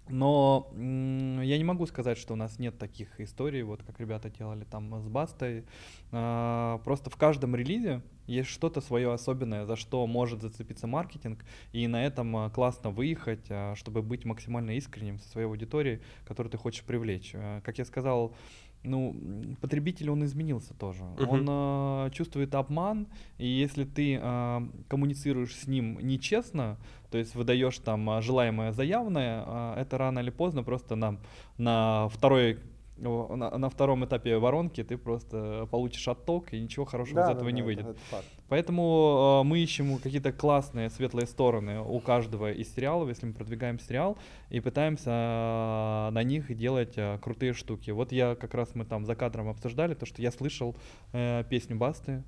[0.09, 4.63] Но я не могу сказать, что у нас нет таких историй, вот как ребята делали
[4.63, 5.65] там с Бастой.
[6.11, 11.87] А, Просто в каждом релизе есть что-то свое особенное, за что может зацепиться маркетинг, и
[11.87, 16.57] на этом а, классно выехать, а, чтобы быть максимально искренним со своей аудиторией, которую ты
[16.57, 17.33] хочешь привлечь.
[17.63, 18.35] Как я сказал,
[18.83, 19.15] ну,
[19.61, 21.03] потребитель, он изменился тоже.
[21.03, 21.29] Мгм.
[21.29, 23.07] Он а, чувствует обман,
[23.37, 26.77] и если ты а, коммуницируешь с ним нечестно,
[27.11, 31.17] то есть выдаешь там а, желаемое за явное, а, это рано или поздно просто на,
[31.57, 32.59] на второй
[32.99, 37.33] на, на втором этапе воронки ты просто получишь отток, и ничего хорошего Да, из да,
[37.33, 37.85] этого не да, выйдет.
[37.87, 38.25] это факт.
[38.49, 43.79] Поэтому э, мы ищем какие-то классные светлые стороны у каждого из сериалов, если мы продвигаем
[43.79, 44.17] сериал,
[44.49, 47.91] и пытаемся э, на них делать э, крутые штуки.
[47.91, 50.75] Вот я как раз мы там за кадром обсуждали то, что я слышал
[51.13, 52.23] э, песню Басты,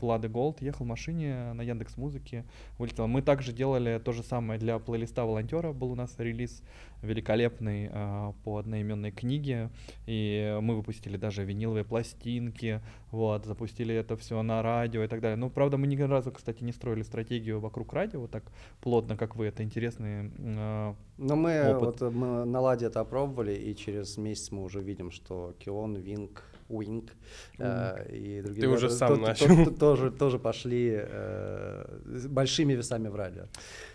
[0.00, 2.44] Плады Голд, ехал в машине на Яндекс Музыке,
[2.78, 3.06] вылетел.
[3.06, 6.62] Мы также делали то же самое для плейлиста волонтера, был у нас релиз
[7.02, 9.70] великолепный э, по одноименной книге,
[10.06, 12.80] и мы выпустили даже виниловые пластинки,
[13.10, 15.36] вот, запустили это все на радио и так далее.
[15.36, 18.44] Ну, правда, мы ни разу, кстати, не строили стратегию вокруг радио вот так
[18.80, 19.46] плотно, как вы.
[19.46, 22.00] Это интересные э, Но мы, опыт.
[22.00, 25.96] вот, э, мы на ладе это опробовали, и через месяц мы уже видим, что KION,
[25.96, 27.12] Wink, Wink
[27.58, 29.46] э, и другие Ты уже сам начал.
[29.64, 33.44] то- тоже, тоже пошли э, с большими весами в радио.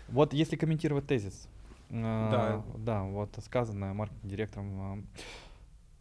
[0.08, 1.48] Вот если комментировать тезис,
[2.00, 2.64] Да.
[2.76, 5.06] да, вот сказанное маркетинг-директором,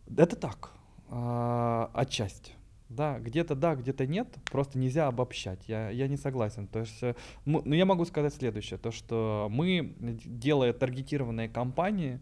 [0.07, 0.71] э, это так,
[1.09, 2.53] э, отчасти.
[2.87, 5.67] Да, где-то да, где-то нет, просто нельзя обобщать.
[5.67, 6.67] Я, я не согласен.
[6.67, 7.15] То есть, э,
[7.45, 12.19] мы- ну, я могу сказать следующее, то что мы, делая таргетированные кампании,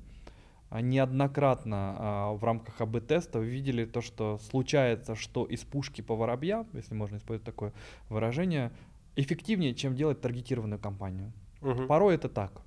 [0.70, 6.68] а, неоднократно а, в рамках АБ-теста видели то, что случается, что из пушки по воробьям,
[6.74, 7.74] если можно использовать такое
[8.10, 8.72] выражение,
[9.16, 11.32] эффективнее, чем делать таргетированную кампанию.
[11.62, 11.88] Мгм.
[11.88, 12.62] Порой это так.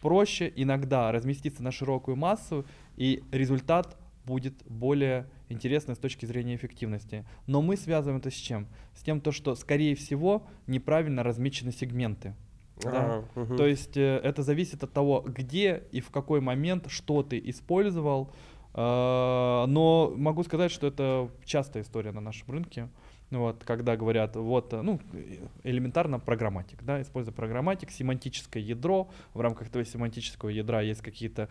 [0.00, 2.64] Проще иногда разместиться на широкую массу,
[2.96, 7.24] и результат будет более интересный с точки зрения эффективности.
[7.46, 8.68] Но мы связываем это с чем?
[8.94, 12.34] С тем, то, что, скорее всего, неправильно размечены сегменты.
[12.82, 12.90] Да.
[12.90, 13.56] Ага, мгм.
[13.56, 18.32] То есть э, это зависит от того, где и в какой момент что ты использовал.
[18.74, 22.88] Э, Но могу сказать, что это частая история на нашем рынке.
[23.30, 25.00] Вот, когда говорят, вот, э, ну,
[25.62, 31.48] элементарно программатик, да, используя программатик, семантическое ядро, в рамках этого семантического ядра есть какие-то а,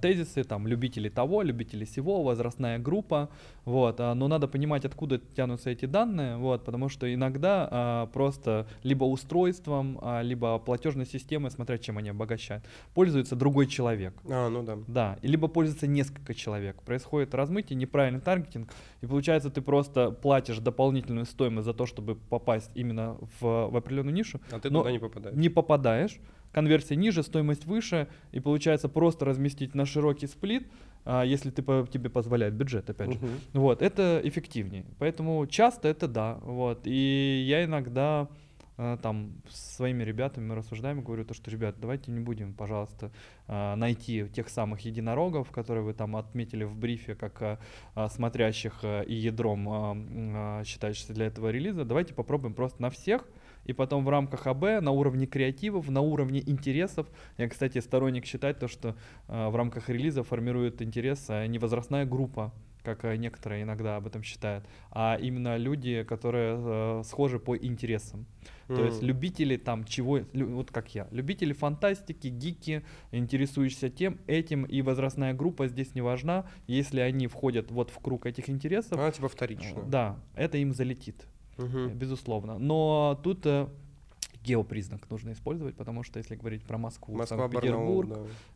[0.00, 3.28] тезисы, там, любители того, любители сего, возрастная группа,
[3.64, 8.66] вот, а, но надо понимать, откуда тянутся эти данные, вот, потому что иногда а, просто
[8.82, 12.64] либо устройством, а, либо платежной системой, смотря чем они обогащают,
[12.94, 14.14] пользуется другой человек.
[14.28, 14.78] А, ну да.
[14.86, 16.80] Да, и либо пользуется несколько человек.
[16.82, 22.70] Происходит размытие, неправильный таргетинг, и получается ты просто платишь дополнительную стоимость за то, чтобы попасть
[22.74, 25.36] именно в, в определенную нишу, А ты Но туда не попадаешь.
[25.36, 26.20] не попадаешь,
[26.52, 30.68] конверсия ниже, стоимость выше, и получается просто разместить на широкий сплит,
[31.04, 33.18] а, если ты, тебе позволяет бюджет, опять же.
[33.18, 33.30] Мгм.
[33.54, 34.84] Вот, это эффективнее.
[34.98, 36.38] Поэтому часто это да.
[36.42, 36.82] Вот.
[36.84, 38.28] И я иногда
[38.76, 43.10] э, там с своими ребятами мы рассуждаем говорю то, что, ребят, давайте не будем, пожалуйста,
[43.46, 47.58] э, найти тех самых единорогов, которые вы там отметили в брифе, как
[48.10, 51.84] смотрящих и ядром, считающихся для этого релиза.
[51.84, 53.26] Давайте попробуем просто на всех,
[53.68, 57.06] и потом в рамках АБ на уровне креативов, на уровне интересов.
[57.36, 58.96] Я, кстати, сторонник считать то, что
[59.28, 64.06] э, в рамках релиза формирует интерес э, не возрастная группа, как э, некоторые иногда об
[64.06, 68.26] этом считают, а именно люди, которые схожи по интересам.
[68.68, 74.82] То есть любители там чего, вот как я, любители фантастики, гики, интересующиеся тем, этим, и
[74.82, 79.28] возрастная группа здесь не важна, если они входят вот в круг этих интересов, А, типа
[79.28, 79.82] вторично.
[79.82, 81.26] да, это им залетит.
[81.58, 82.58] Э, безусловно.
[82.58, 83.68] Но тут э,
[84.44, 88.08] геопризнак нужно использовать, потому что если говорить про Москву, Москва, Барнаул, Санкт-Петербург,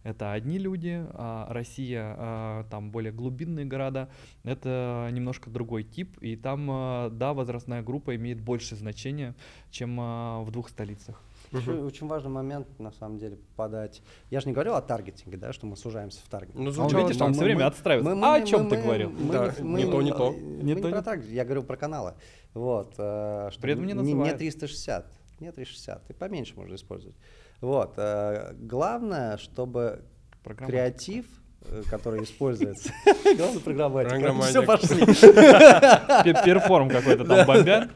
[0.05, 0.11] да.
[0.11, 4.09] это одни люди, а Россия, а, там более глубинные города,
[4.45, 9.35] это немножко другой тип, и там, а, да, возрастная группа имеет больше значения,
[9.71, 11.23] чем в двух столицах.
[11.53, 11.87] Еще Мгм.
[11.87, 14.03] очень важный момент, на самом деле, попадать.
[14.31, 16.59] Я же не говорил о таргетинге, да, что мы сужаемся в таргете.
[16.59, 17.29] Ну, Он, звучало видишь, так.
[17.29, 18.27] он все время отстраивается.
[18.27, 19.13] а о чем ты говорил?
[19.31, 20.31] Да, не то, не то.
[20.33, 22.15] Мы Не не то, про не- таргет, я говорил про каналы.
[22.55, 22.95] Вот.
[22.99, 24.39] э, что При этом не не, не называют.
[24.39, 25.07] 360,
[25.41, 27.17] не 360, и поменьше можно использовать.
[27.61, 27.95] Вот.
[27.99, 30.03] э, Главное, чтобы
[30.43, 30.67] Программатика.
[30.79, 31.27] креатив
[31.65, 32.91] э, который используется.
[33.37, 34.11] Главный программатик.
[34.11, 34.49] Программатик.
[34.51, 35.07] Все пошли.
[35.07, 37.91] Пе- Перформ какой-то там бомбят.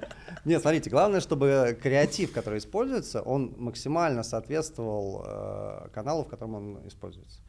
[0.47, 6.87] Нет, смотрите, главное, чтобы креатив, который используется, он максимально соответствовал э, каналу, в котором он
[6.87, 7.41] используется.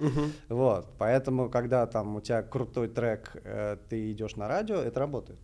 [0.50, 5.40] Вот, поэтому, когда там у тебя крутой трек, э, ты идешь на радио, это работает.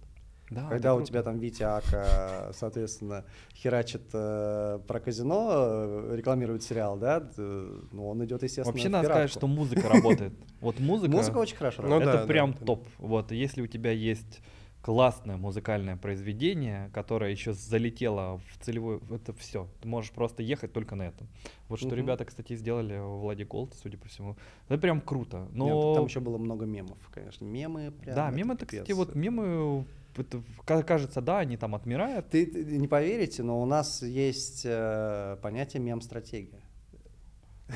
[0.49, 1.09] Да, когда у круто.
[1.09, 3.23] тебя там Витя Ака, соответственно,
[3.55, 9.05] херачит э, про казино, э, рекламирует сериал, да, т- ну, он идет, естественно, Вообще надо
[9.05, 10.33] сказать, что музыка работает.
[10.59, 12.15] Вот музыка, Музыка очень хорошо работает.
[12.15, 12.87] это прям топ.
[12.97, 14.41] Вот если у тебя есть
[14.83, 19.67] классное музыкальное произведение, которое еще залетело в целевую, это все.
[19.81, 21.27] Ты можешь просто ехать только на этом.
[21.69, 21.95] Вот что Мгм.
[21.97, 24.35] ребята, кстати, сделали в Влади Голд, судя по всему.
[24.67, 25.47] Это прям круто.
[25.51, 27.45] Нет, Но там еще было много мемов, конечно.
[27.45, 28.15] Мемы прям.
[28.15, 29.85] да, мемы это, кстати, вот мемы,
[30.17, 32.29] это, ка- кажется, да, они там отмирают.
[32.29, 36.59] Ты, ты не поверите, но у нас есть э, понятие мем-стратегия.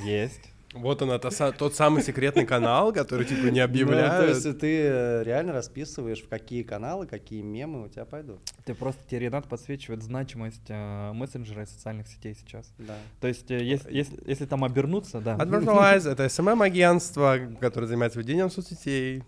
[0.04, 0.52] Есть.
[0.74, 4.30] Вот он, это са- тот самый секретный канал, который типа не Ну, то объявляют.
[4.46, 8.40] есть ты э, реально расписываешь, в какие каналы, какие мемы у тебя пойдут.
[8.66, 12.72] Ты просто тебе Ренат подсвечивает значимость э, мессенджера и социальных сетей сейчас.
[12.78, 12.96] Да.
[13.22, 15.36] То есть, э, если, если, если там обернуться, да.
[15.38, 19.24] Advertise— это SMM-агентство, которое занимается ведением соцсетей.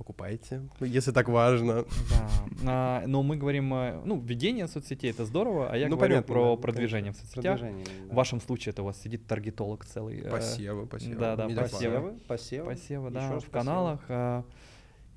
[0.00, 1.84] Покупайте, если так важно.
[1.84, 2.30] Да.
[2.66, 6.34] А, но мы говорим, э, ну, ведение соцсетей это здорово, а я Ну, говорю понятно,
[6.34, 7.58] про да, продвижение в соцсетях.
[7.60, 8.12] Продвижение, да.
[8.12, 10.20] В вашем случае это у вас сидит таргетолог целый.
[10.20, 11.16] э, Посевы, посевы.
[11.16, 12.18] Да, да, посевы.
[12.26, 13.52] посевы, посевы, да, в посевы.
[13.52, 14.00] каналах.
[14.08, 14.44] а,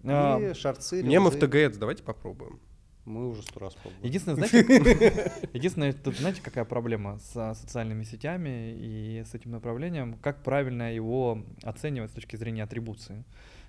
[0.03, 1.47] а, И шарцы, Мемы в рилзы.
[1.69, 2.59] ТГС, давайте попробуем.
[3.05, 4.05] Мы уже сто раз пробовали.
[4.05, 10.17] Единственное, знаете, единственное, тут знаете, какая проблема с социальными сетями и с этим направлением?
[10.21, 13.23] Как правильно его оценивать с точки зрения атрибуции?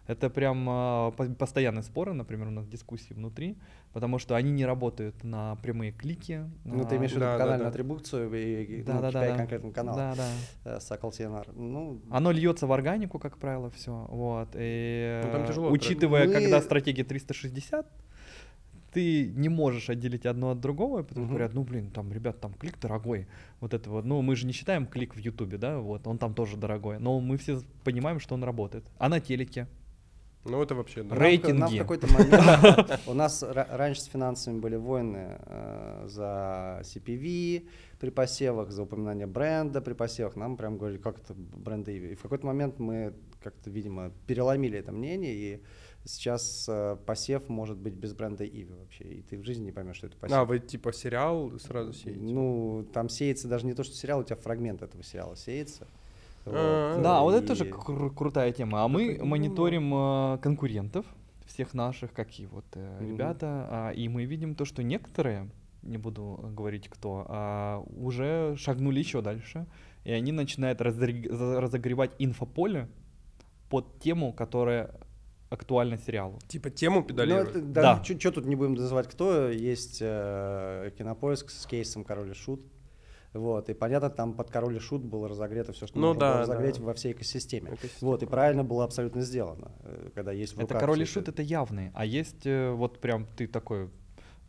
[0.06, 3.56] Это прям а, по- постоянные споры, например, у нас дискуссии внутри,
[3.92, 6.44] потому что они не работают на прямые клики.
[6.64, 7.68] Ну, ты а, имеешь в виду Да, канальную да.
[7.70, 9.82] атрибуцию и, Да, ну, да, да, KPI да.
[9.82, 10.30] Да, да.
[10.64, 11.50] Э, Сокол TNR.
[11.56, 14.06] Ну, Оно льется в органику, как правило, все.
[14.10, 14.48] Вот.
[14.54, 17.86] И, Ну, там э, тяжело, учитывая, Мы- когда стратегия 360,
[18.92, 21.30] ты не можешь отделить одно от другого, и потом Мгм.
[21.30, 23.26] говорят, ну блин, там, ребят, там клик дорогой.
[23.60, 24.04] Вот это вот.
[24.04, 26.98] Ну, мы же не считаем клик в Ютубе, да, вот, он там тоже дорогой.
[26.98, 28.84] Но мы все понимаем, что он работает.
[28.98, 29.66] А на телеке?
[30.44, 31.02] Ну, это вообще...
[31.02, 31.08] да.
[31.10, 31.60] нам в- Рейтинги.
[31.60, 33.00] Нам в какой-то момент...
[33.06, 37.68] У нас ра- раньше с финансами были войны э, за CPV
[37.98, 40.36] при посевах, за упоминание бренда при посевах.
[40.36, 42.12] Нам прям говорили, как это бренды Иви.
[42.12, 45.62] И в какой-то момент мы как-то, видимо, переломили это мнение, и
[46.04, 49.04] сейчас э, посев может быть без бренда Иви вообще.
[49.04, 50.36] И ты в жизни не поймешь, что это посев.
[50.36, 52.20] А, вы типа сериал сразу сеете?
[52.20, 55.86] Ну, там сеется даже не то, что сериал, у тебя фрагмент этого сериала сеется.
[56.46, 58.84] А, Да, вот это тоже кру- крутая тема.
[58.84, 61.06] А мы мониторим э, конкурентов,
[61.46, 63.10] всех наших, какие вот э, Мгм.
[63.12, 65.50] ребята, а, и мы видим то, что некоторые,
[65.82, 69.66] не буду говорить кто, а, уже шагнули еще дальше,
[70.04, 72.88] и они начинают за- разогревать инфополе
[73.70, 74.90] под тему, которая
[75.50, 76.38] актуальна сериалу.
[76.48, 77.72] Типа тему Ну, педалируют?
[77.72, 77.96] Да.
[77.98, 82.60] да, что тут не будем называть кто, есть э, кинопоиск с кейсом Король и Шут.
[83.34, 86.32] Вот, и понятно, там под Король и Шут было разогрето все, что Ну можно да,
[86.32, 86.84] было разогреть да.
[86.84, 87.74] во всей экосистеме.
[87.74, 88.10] Экосистема.
[88.12, 91.42] Вот, и правильно было абсолютно сделано, э, когда есть в Это король и шут, это
[91.42, 93.90] явные, а есть э, вот прям ты такой,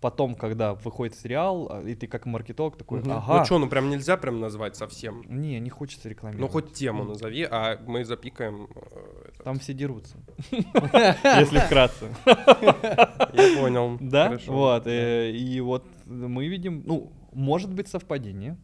[0.01, 3.11] потом, когда выходит сериал, а, и ты как маркетолог такой, Мгм.
[3.13, 5.23] ага, Ну что, ну прям нельзя прям назвать совсем.
[5.27, 6.51] не, не хочется Ну рекламировать.
[6.51, 8.67] хоть тему назови, а мы запикаем.
[8.75, 9.43] э, это.
[9.43, 10.15] Там все дерутся.
[10.51, 12.05] Если вкратце.
[12.25, 13.97] Я понял.
[13.99, 14.37] Да?
[14.47, 14.85] Вот.
[14.87, 18.57] э, И вот мы видим, ну, может быть совпадение,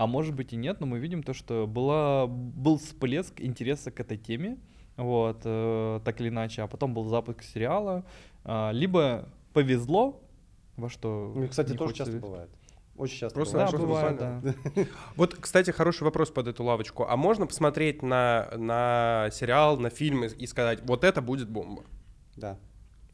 [0.00, 4.00] а может быть и нет, но мы видим то, что была, был всплеск интереса к
[4.00, 4.56] этой теме,
[4.96, 8.06] вот, э, так или иначе, а потом был запуск сериала,
[8.42, 10.22] а, либо повезло,
[10.78, 11.34] во что...
[11.36, 12.24] Ну, и, кстати, не тоже часто верить.
[12.26, 12.50] бывает.
[12.96, 14.42] Очень часто Просто Да, Просто бывает, да.
[15.16, 17.04] Вот, кстати, хороший вопрос под эту лавочку.
[17.06, 21.84] А можно посмотреть на, на сериал, на фильм и, и сказать, вот это будет бомба?
[22.36, 22.58] Да.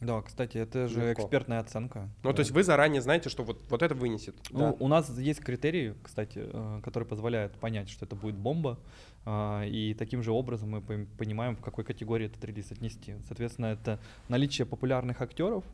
[0.01, 1.23] Да, кстати, это же Легко.
[1.23, 2.09] экспертная оценка.
[2.23, 4.35] Ну, то есть вы заранее знаете, что вот, вот это вынесет.
[4.51, 4.77] Ну, Да.
[4.79, 8.79] у нас есть критерии, кстати, э, которые позволяют понять, что это будет бомба,
[9.25, 13.15] а, и таким же образом мы понимаем, в какой категории этот релиз отнести.
[13.27, 15.65] Соответственно, это наличие популярных актеров,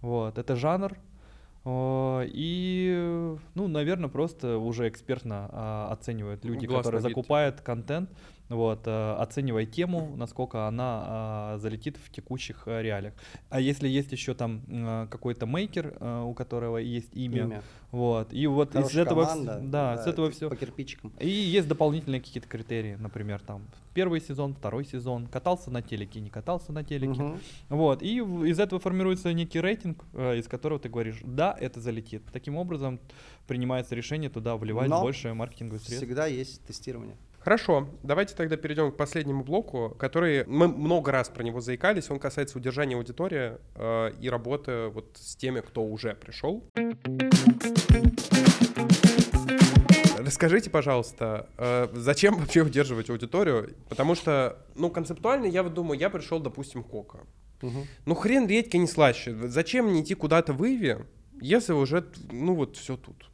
[0.00, 0.96] вот, это жанр,
[1.64, 7.16] о, и, ну, наверное, просто уже экспертно а, оценивают люди, Глаз которые набит.
[7.16, 8.10] закупают контент,
[8.50, 13.14] вот, а, оценивая тему, насколько она а, залетит в текущих а, реалиях.
[13.48, 17.62] А если есть еще там а, какой-то мейкер, у которого есть имя, Имя.
[17.92, 20.50] вот, и вот из Хорошая этого, вс- команда, да, с этого это все.
[20.50, 21.12] По кирпичикам.
[21.20, 23.62] И есть дополнительные какие-то критерии, например, там
[23.94, 27.40] первый сезон, второй сезон, катался на телеке, не катался на телеке, Мгм.
[27.68, 32.22] вот, и из этого формируется некий рейтинг, э, из которого ты говоришь, да, это залетит.
[32.32, 32.98] Таким образом
[33.46, 36.04] принимается решение туда вливать Но больше маркетинговых средств.
[36.04, 37.16] Всегда есть тестирование.
[37.40, 42.10] Хорошо, давайте тогда перейдем к последнему блоку, который мы много раз про него заикались.
[42.10, 46.62] Он касается удержания аудитории э, и работы вот с теми, кто уже пришел.
[50.18, 53.74] Расскажите, пожалуйста, э, зачем вообще удерживать аудиторию?
[53.88, 57.20] Потому что, ну, концептуально я вот думаю, я пришел, допустим, Кока.
[57.62, 57.86] Мгм.
[58.04, 59.34] Ну, хрен редьки не слаще.
[59.48, 60.96] Зачем мне идти куда-то в Иви,
[61.40, 63.29] если уже, ну, вот все тут?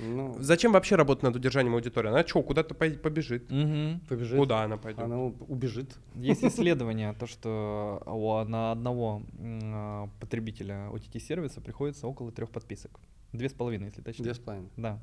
[0.00, 2.08] Ну, Зачем вообще работать над удержанием аудитории?
[2.10, 3.50] Она что, куда-то побежит?
[3.50, 4.00] Мгм.
[4.08, 4.38] побежит.
[4.38, 5.02] Куда она пойдет?
[5.04, 5.96] Она убежит.
[6.14, 13.00] Есть исследование, то, что у- на одного м, а, потребителя OTT-сервиса приходится около трех подписок.
[13.32, 14.24] Две с половиной, если точнее.
[14.24, 14.70] Две с половиной.
[14.76, 14.98] Да.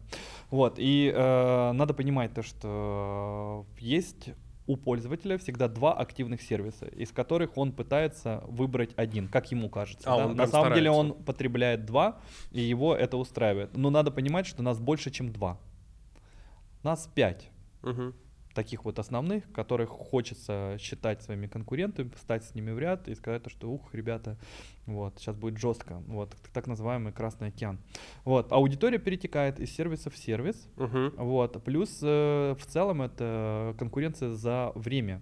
[0.50, 0.76] Вот.
[0.80, 4.30] И э, надо понимать то, что есть
[4.68, 10.12] у пользователя всегда два активных сервиса, из которых он пытается выбрать один, как ему кажется.
[10.12, 10.34] А, да.
[10.34, 11.18] На самом деле старается.
[11.18, 12.20] он потребляет два,
[12.52, 13.78] и его это устраивает.
[13.78, 15.60] Но надо понимать, что нас больше, чем два.
[16.84, 17.50] Нас пять
[17.82, 18.16] Мгм.
[18.56, 23.44] Таких вот основных, которых хочется считать своими конкурентами, стать с ними в ряд и сказать,
[23.44, 24.38] то, что ух, ребята,
[24.88, 27.78] вот, сейчас будет жестко, вот, так называемый Красный океан.
[28.24, 31.14] Вот, аудитория перетекает из сервиса в сервис, Мгм.
[31.18, 35.22] вот, плюс э, в целом это конкуренция за время.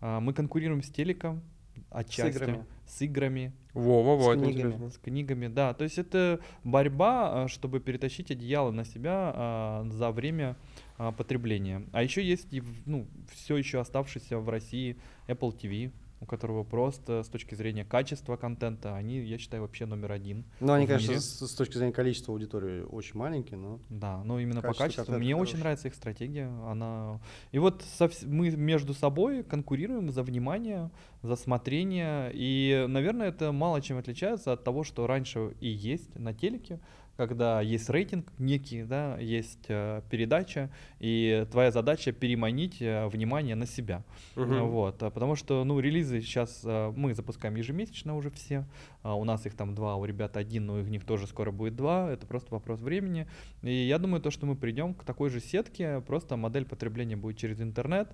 [0.00, 1.42] А, мы конкурируем с телеком,
[1.90, 2.66] отчасти, играми.
[2.86, 4.60] с играми, Во-во-во, С это книгами.
[4.72, 4.90] интересно.
[4.90, 5.74] с книгами, да.
[5.74, 10.56] То есть это борьба, а, чтобы перетащить одеяло на себя а, за время
[10.98, 11.86] а, потребления.
[11.92, 12.48] А еще есть
[12.86, 14.96] ну, все еще оставшийся в России
[15.28, 15.90] Apple TV,
[16.20, 20.44] у которого просто с точки зрения качества контента, они, я считаю, вообще номер один.
[20.60, 21.20] Ну, они, конечно, мире.
[21.20, 25.04] с, с точки зрения количества аудитории очень маленькие, но Да, но именно по Качество качеству.
[25.04, 25.60] контента Мне очень хорошее.
[25.60, 26.46] нравится их стратегия.
[26.66, 27.20] Она...
[27.52, 30.90] И вот со мы между собой конкурируем за внимание,
[31.22, 32.30] за смотрение.
[32.32, 36.80] И, наверное, это мало чем отличается от того, что раньше и есть на телеке,
[37.16, 43.66] когда есть рейтинг некий, да, есть э, передача, и твоя задача переманить э, внимание на
[43.66, 44.02] себя.
[44.34, 44.66] Мгм.
[44.68, 48.66] Вот, а потому что, ну, релизы сейчас э, мы запускаем ежемесячно уже все.
[49.02, 51.76] А у нас их там два, у ребят один, но их них тоже скоро будет
[51.76, 52.10] два.
[52.10, 53.28] Это просто вопрос времени.
[53.62, 57.38] И я думаю, то, что мы придем к такой же сетке, просто модель потребления будет
[57.38, 58.08] через интернет.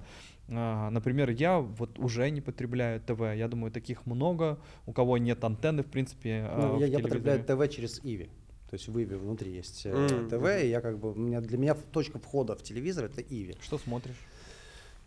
[0.50, 3.20] А, Например, я вот уже не потребляю ТВ.
[3.34, 6.46] Я думаю, таких много, у кого нет антенны, в принципе.
[6.46, 7.42] а, ну, в я, я потребляю.
[7.42, 8.28] ТВ через Иви.
[8.72, 10.30] То есть в Иви внутри есть Мгм.
[10.30, 13.54] ТВ, и я как бы, у меня, для меня точка входа в телевизор это Иви.
[13.60, 14.16] Что смотришь?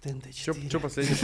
[0.06, 0.70] ТНТ-4.
[0.70, 1.16] Что последнее?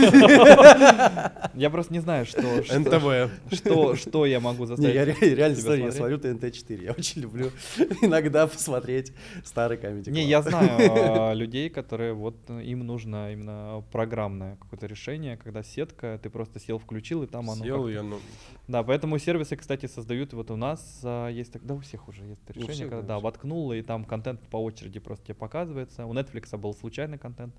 [1.53, 3.31] Я просто не знаю, что, что, НТВ.
[3.55, 4.95] что, что я могу Не, заставить.
[4.95, 6.83] я ре- реально смотрю, я смотрю ТНТ-4.
[6.83, 7.51] Я очень люблю
[8.01, 9.13] иногда посмотреть
[9.43, 10.69] старый комедий Не, я знаю
[11.29, 16.59] а, людей, которые вот э, им нужно именно программное какое-то решение, когда сетка, ты просто
[16.59, 17.61] сел, включил, и там оно.
[17.61, 18.19] Съел как-то- ее, ну.
[18.67, 20.33] Да, поэтому сервисы, кстати, создают.
[20.33, 23.73] Вот у нас а, есть, так- да, у всех уже есть решение, когда да, воткнул,
[23.73, 26.05] и там контент по очереди просто тебе показывается.
[26.05, 27.53] У Netflix был случайный контент,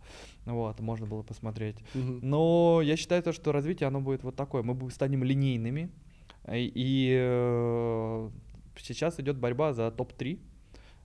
[0.46, 1.76] вот, можно было посмотреть.
[1.94, 2.20] Мгм.
[2.22, 4.62] Но я считаю, то, что развитие оно будет вот такое.
[4.62, 5.90] Мы станем линейными.
[6.48, 8.30] И, и, э,
[8.76, 10.40] сейчас идет борьба за топ-3.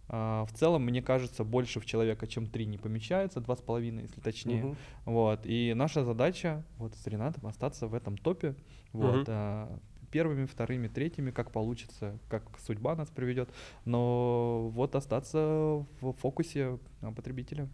[0.09, 4.63] А, в целом, мне кажется, больше в человека, чем 3 не помещается, 2,5, если точнее.
[4.63, 4.77] Мгм.
[5.05, 5.41] Вот.
[5.45, 8.55] И наша задача вот с Ренатом остаться в этом топе.
[8.93, 9.15] Вот.
[9.15, 9.25] Мгм.
[9.27, 9.79] а,
[10.11, 13.49] первыми, вторыми, третьими, как получится, как судьба нас приведет.
[13.85, 16.79] Но вот остаться в фокусе
[17.15, 17.67] потребителя.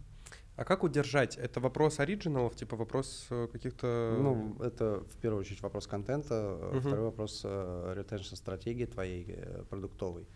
[0.56, 1.36] А как удержать?
[1.36, 4.16] Это вопрос оригиналов, типа вопрос э, каких-то...
[4.20, 6.80] Ну, это в первую очередь вопрос контента, э, Мгм.
[6.80, 10.28] второй вопрос э, retention стратегии твоей э, продуктовой.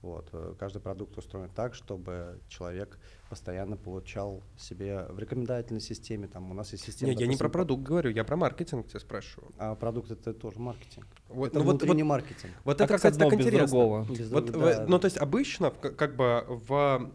[0.00, 0.28] Вот.
[0.32, 2.98] э, Каждый продукт устроен так, чтобы человек
[3.28, 6.28] постоянно получал себе в рекомендательной системе.
[6.28, 7.12] Там у нас есть система.
[7.12, 9.50] Не, я не про продукт говорю, я про маркетинг тебя спрашиваю.
[9.58, 11.06] А продукт это тоже маркетинг.
[11.28, 12.52] Вот, это ну внутренний вот, маркетинг.
[12.64, 13.66] вот А это, как кстати, одно так без интересно.
[13.66, 14.06] другого?
[14.08, 14.86] Без Вот, в- да.
[14.86, 17.10] ну, то есть обычно, как бы в...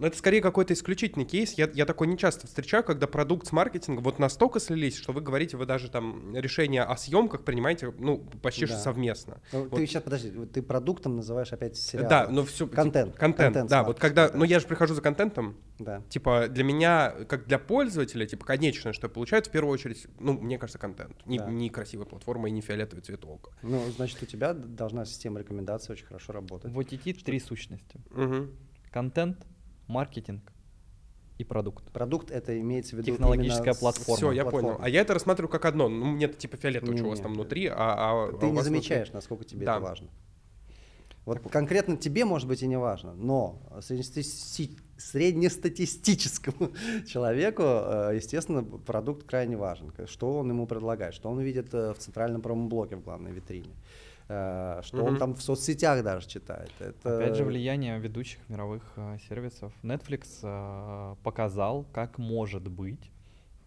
[0.00, 1.52] Ну, это скорее какой-то исключительный кейс.
[1.52, 5.20] Я, я такой не часто встречаю, когда продукт с маркетингом вот настолько слились, что вы
[5.20, 8.80] говорите, вы даже там решение о съемках принимаете, ну, почти что Да.
[8.80, 9.40] совместно.
[9.52, 9.76] Ну, вот.
[9.76, 12.08] Ты сейчас, подожди, вот ты продуктом называешь опять сериал.
[12.08, 12.66] Да, ну все...
[12.66, 13.14] Контент.
[13.14, 13.82] Контент, Контент с да.
[13.84, 14.22] Вот когда...
[14.22, 14.54] маркетингом, Ну, да.
[14.54, 16.02] я же прихожу за контентом, Да.
[16.08, 20.32] Типа для меня, как для пользователя, типа конечное, что я получаю, в первую очередь, ну,
[20.32, 21.14] мне кажется, контент.
[21.26, 21.50] Не, Да.
[21.50, 23.50] не красивая платформа и не фиолетовый цветок.
[23.62, 26.72] Ну, значит, у тебя должна система рекомендаций очень хорошо работать.
[26.72, 28.00] В OTT три сущности.
[28.12, 28.50] Мгм.
[28.90, 29.46] Контент,
[29.90, 30.52] маркетинг
[31.38, 31.90] и продукт.
[31.92, 34.16] Продукт это имеется в виду Технологическая платформа.
[34.16, 34.68] Все, я платформа.
[34.74, 34.84] понял.
[34.84, 35.88] А я это рассматриваю как одно.
[35.88, 38.52] Ну, мне это типа фиолетово, что у вас там внутри, а, а- а Ты у
[38.52, 39.72] не замечаешь, насколько тебе Да.
[39.76, 40.08] это важно.
[41.26, 46.70] Вот конкретно тебе, может быть, и не важно, но среднестати- среднестатистическому
[47.06, 49.92] человеку, э, естественно, продукт крайне важен.
[50.06, 53.70] Что он ему предлагает, что он видит э, в центральном промо-блоке в главной витрине.
[54.30, 55.18] Э, что он Мгм.
[55.18, 56.70] там в соцсетях даже читает.
[56.78, 57.16] Это...
[57.16, 59.72] Опять же, влияние ведущих мировых э, сервисов.
[59.82, 63.10] Netflix э, показал, как может быть,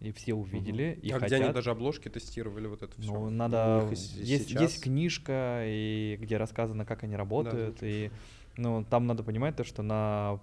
[0.00, 1.28] и все увидели, и а хотят.
[1.28, 3.12] где они даже обложки тестировали вот это все?
[3.12, 3.86] Ну, надо...
[3.90, 4.62] Есть, сейчас.
[4.62, 8.10] есть книжка, и где рассказано, как они работают, и
[8.56, 10.40] ну, там надо понимать то, что на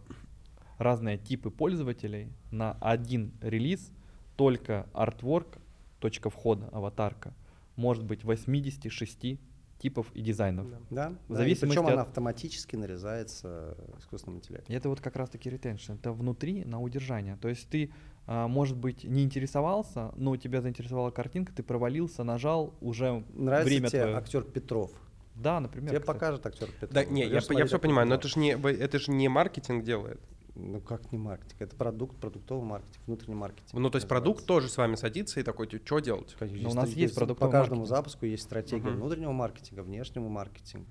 [0.78, 3.92] разные типы пользователей на один релиз
[4.36, 5.60] только artwork,
[6.00, 7.34] точка входа, аватарка,
[7.76, 9.40] может быть 86
[9.82, 10.68] типов и дизайнов.
[10.92, 14.76] Да, В да, зависимости причем от- она автоматически нарезается искусственным интеллектом.
[14.76, 15.94] Это вот как раз-таки ретеншн.
[15.94, 17.36] Это внутри на удержание.
[17.42, 17.92] То есть ты,
[18.28, 23.90] а, может быть, не интересовался, но тебя заинтересовала картинка, ты провалился, нажал, уже Нравится время
[23.90, 24.18] тебе твое.
[24.18, 24.92] актер Петров?
[25.36, 25.90] Да, например.
[25.90, 26.16] Тебе кстати.
[26.20, 26.92] покажет актер Петров.
[26.92, 29.84] Да, не, я, я смотреть, все понимаю, но это же не, это же не маркетинг
[29.84, 30.20] делает.
[30.56, 31.62] Ну как не маркетинг?
[31.62, 33.72] Это продукт, продуктовый маркетинг, внутренний маркетинг.
[33.74, 36.36] Ну, то есть продукт тоже с вами садится и такой, что делать?
[36.38, 37.98] Конечно, Но у нас стратегия- есть По продуктовый каждому маркетинг.
[37.98, 38.96] запуску есть стратегия Мгм.
[39.00, 40.88] внутреннего маркетинга, внешнего маркетинга.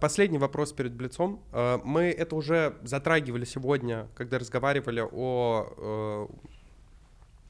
[0.00, 1.42] Последний вопрос перед Блицом.
[1.52, 6.34] Э, Мы это уже затрагивали сегодня, когда разговаривали о э,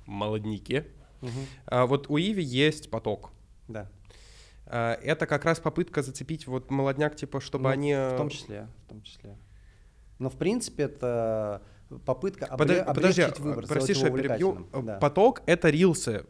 [0.07, 0.87] молоднике.
[1.67, 3.31] А Вот у Иви есть поток.
[3.69, 3.89] Да.
[4.67, 7.95] А, Это как раз попытка зацепить вот молодняк, типа, чтобы Ну, они...
[7.95, 9.37] В том числе, в том числе.
[10.19, 11.63] Но в принципе это
[12.05, 14.67] попытка Подо- обле- Подожди, облегчить выбор, прости, что я перебью.
[14.83, 14.99] Да.
[14.99, 16.25] Поток— это рилсы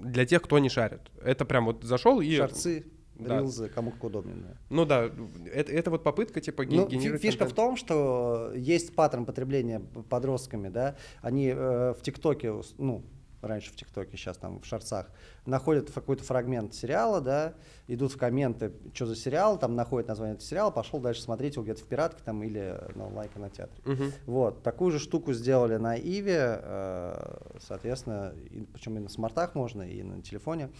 [0.00, 1.00] для тех, кто не шарит.
[1.22, 2.36] Это прям вот зашел и...
[2.36, 2.84] Шарцы,
[3.18, 3.38] Да.
[3.38, 4.36] рилзы, кому как удобнее.
[4.36, 4.56] да.
[4.68, 5.10] Ну да,
[5.52, 7.56] это, это вот попытка, типа, ге- Ну, генерировать фишка в контент.
[7.56, 13.04] том, что есть паттерн потребления подростками, да, они э, в ТикТоке, ну,
[13.42, 15.10] раньше в ТикТоке, сейчас там в шарцах,
[15.44, 17.54] находят какой-то фрагмент сериала, да,
[17.86, 21.64] идут в комменты, что за сериал, там находят название этого сериала, пошел дальше смотреть его
[21.64, 23.82] где-то в пиратке там или на онлайн кинотеатре.
[23.84, 24.12] Мгм.
[24.26, 29.82] Вот, такую же штуку сделали на Иве, э, соответственно, и- причем и на смартах можно,
[29.82, 30.70] и на телефоне.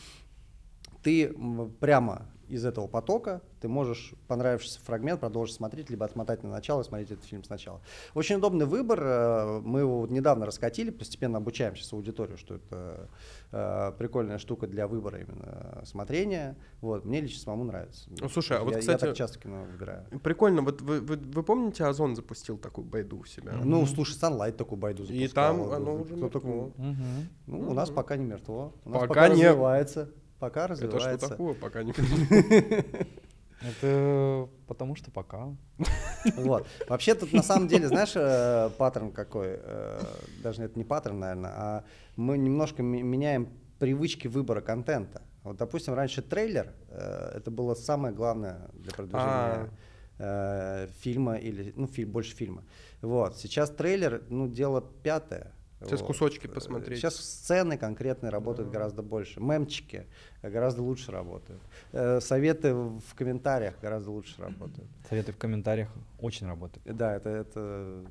[1.03, 1.33] Ты
[1.81, 6.85] прямо из этого потока ты можешь понравившийся фрагмент продолжить смотреть, либо отмотать на начало и
[6.85, 7.81] смотреть этот фильм сначала.
[8.15, 9.01] Очень удобный выбор.
[9.03, 13.09] э, Мы его вот недавно раскатили, постепенно обучаем сейчас аудиторию, что это
[13.53, 16.57] э, прикольная штука для выбора именно смотрения.
[16.81, 18.09] Вот, мне лично самому нравится.
[18.21, 20.05] Ну, слушай, а вот, я, кстати- я так часто кино выбираю.
[20.23, 23.53] Прикольно, вот вы, вы, вы помните, Озон запустил такую байду у себя?
[23.65, 25.25] Ну, слушай, Sunlight такую байду запускал.
[25.25, 26.29] И там оно уже мертво.
[26.31, 26.73] такой?
[26.77, 27.29] Мгм.
[27.47, 28.73] Ну, у нас пока не мертво.
[28.85, 30.11] У нас Пока пока, не- развивается.
[30.39, 31.28] Пока Это что развивается.
[31.28, 31.93] такое, пока не
[33.62, 35.55] Это потому что пока.
[36.37, 36.66] Вот.
[36.89, 39.59] Вообще тут на самом деле, знаешь, э, паттерн какой?
[39.61, 40.01] Э,
[40.43, 41.84] Даже это не паттерн, наверное, а
[42.16, 45.22] мы немножко меняем привычки выбора контента.
[45.43, 49.70] Вот, допустим, раньше трейлер э, это было самое главное для продвижения
[50.18, 52.62] э, фильма или ну фильм больше фильма.
[53.01, 55.53] Вот сейчас трейлер, ну дело пятое.
[55.81, 56.07] Сейчас Вот.
[56.07, 56.99] кусочки Э, посмотреть.
[56.99, 59.41] Сейчас сцены конкретные работают гораздо больше.
[59.41, 60.07] Мемчики
[60.43, 61.61] гораздо лучше работают.
[61.93, 64.89] Э, Советы в комментариях гораздо лучше работают.
[65.09, 66.97] Советы в комментариях очень работают.
[66.97, 68.05] Да, это, это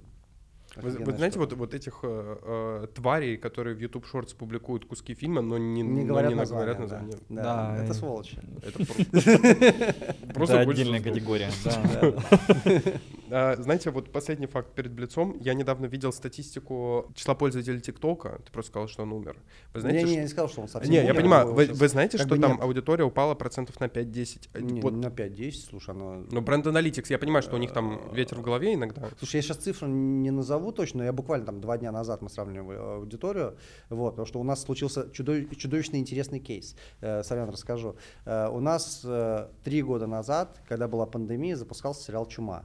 [0.78, 1.50] Вы, вы знаете, штука.
[1.50, 5.82] вот, вот этих э, э, тварей, которые в YouTube Shorts публикуют куски фильма, но не,
[5.82, 6.74] не но говорят не название.
[6.74, 6.84] говорят да.
[6.84, 7.18] название.
[7.30, 8.38] Да, Да, это и- сволочи.
[8.64, 11.50] Это про- просто это отдельная категория.
[11.64, 12.14] да.
[13.32, 15.38] А, Знаете, вот последний факт перед Блицом.
[15.40, 18.40] Я недавно видел статистику числа пользователей ТикТока.
[18.46, 19.38] Ты просто сказал, что он умер.
[19.74, 21.52] Вы знаете, не, не, не сказал, что он совсем Не, я понимаю.
[21.54, 24.50] Вы, знаете, что там аудитория упала процентов на 5-10?
[24.54, 24.94] А, Не, вот.
[24.94, 26.24] на 5-10, слушай, оно...
[26.32, 29.10] Ну, бренд Analytics, я понимаю, что у них там ветер в голове иногда.
[29.18, 32.30] Слушай, я сейчас цифру не назову точно, но я буквально там два дня назад мы
[32.30, 33.56] сравнивали э, аудиторию,
[33.90, 36.76] вот, потому что у нас случился чудов- чудовищно интересный кейс.
[37.02, 37.96] Э, Сорян, расскажу.
[38.26, 42.64] Э, у нас э, три года назад, когда была пандемия, запускался сериал «Чума».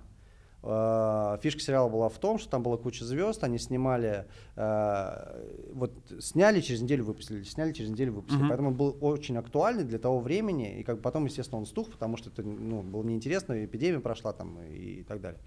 [0.62, 4.26] Э, Фишка сериала была в том, что там была куча звезд, они снимали,
[4.56, 8.48] э, вот сняли через неделю выпустили, сняли через неделю выпустили, Мгм.
[8.48, 12.16] поэтому он был очень актуальный для того времени, и как потом, естественно, он стух, потому
[12.18, 15.40] что это ну, было неинтересно, эпидемия прошла там и, и так далее.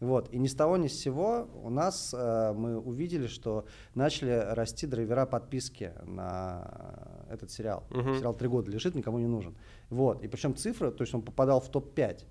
[0.00, 0.28] Вот.
[0.32, 4.86] И ни с того ни с сего у нас э, мы увидели, что начали расти
[4.86, 7.84] драйвера подписки на этот сериал.
[7.90, 8.16] Мгм.
[8.18, 9.56] Сериал три года лежит, никому не нужен.
[9.88, 10.22] Вот.
[10.22, 12.24] И причем цифры, то есть он попадал в топ-5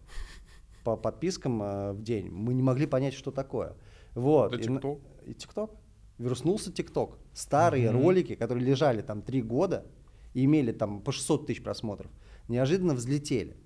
[0.84, 2.30] по подпискам э, в день.
[2.30, 3.74] Мы не могли понять, что такое.
[4.14, 4.54] Вот.
[4.54, 5.02] Это И TikTok?
[5.26, 5.72] И ТикТок.
[6.20, 7.18] Вернулся ТикТок.
[7.34, 8.02] Старые Мгм.
[8.04, 9.86] ролики, которые лежали там три года
[10.34, 12.12] и имели там по 600 тысяч просмотров,
[12.48, 13.58] неожиданно взлетели.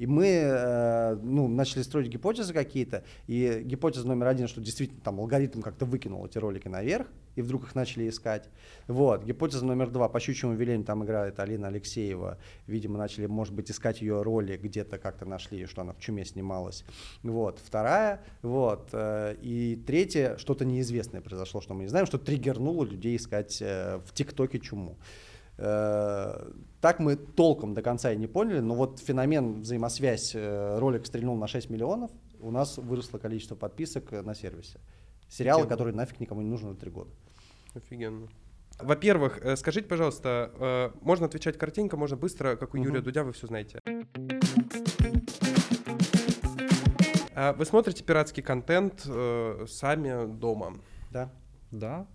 [0.00, 3.04] И мы э, ну, начали строить гипотезы какие-то.
[3.26, 7.64] И гипотеза номер один, что действительно там алгоритм как-то выкинул эти ролики наверх, и вдруг
[7.64, 8.48] их начали искать.
[8.86, 9.24] Вот.
[9.24, 10.08] Гипотеза номер два.
[10.08, 12.38] По щучьему велению там играет Алина Алексеева.
[12.66, 16.86] Видимо, начали, может быть, искать ее роли, где-то как-то нашли, что она в чуме снималась.
[17.22, 17.60] Вот.
[17.62, 18.22] Вторая.
[18.40, 18.88] Вот.
[18.92, 24.00] э, И третье, что-то неизвестное произошло, что мы не знаем, что триггернуло людей искать э,
[24.06, 24.96] в ТикТоке чуму.
[25.60, 26.50] Э,
[26.80, 31.36] Так мы толком до конца и не поняли, но вот феномен взаимосвязь, э, ролик стрельнул
[31.36, 34.80] на 6 миллионов, у нас выросло количество подписок э, на сервисе.
[35.28, 35.76] Сериалы, Офигенно.
[35.76, 37.10] которые нафиг никому не нужны на 3 года.
[37.74, 38.28] Офигенно.
[38.80, 42.86] Во-первых, скажите, пожалуйста, можно отвечать картинка, можно быстро, как у Мгм.
[42.86, 43.78] Юрия Дудя, вы все знаете.
[47.56, 49.00] Вы смотрите пиратский контент
[49.68, 50.74] сами дома.
[51.10, 51.30] Да?
[51.70, 52.06] Да.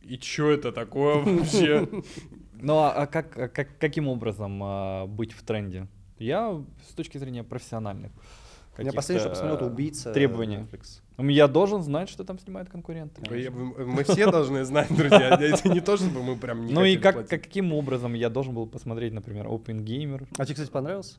[0.00, 1.86] И что это такое вообще?
[2.60, 5.86] Ну а, а как, а как, каким образом а, быть в тренде?
[6.18, 8.12] Я с точки зрения профессиональных.
[8.78, 10.12] У меня последнее, что посмотрел, это э, убийца.
[10.12, 10.66] Требования.
[10.70, 11.00] Netflix.
[11.16, 13.22] Ну, Я должен знать, что там снимают конкуренты.
[13.30, 15.38] Мы все должны знать, друзья.
[15.40, 18.66] Это не то, чтобы мы прям не Ну и как- каким образом я должен был
[18.66, 20.26] посмотреть, например, Open Gamer?
[20.36, 21.16] А тебе, кстати, понравился?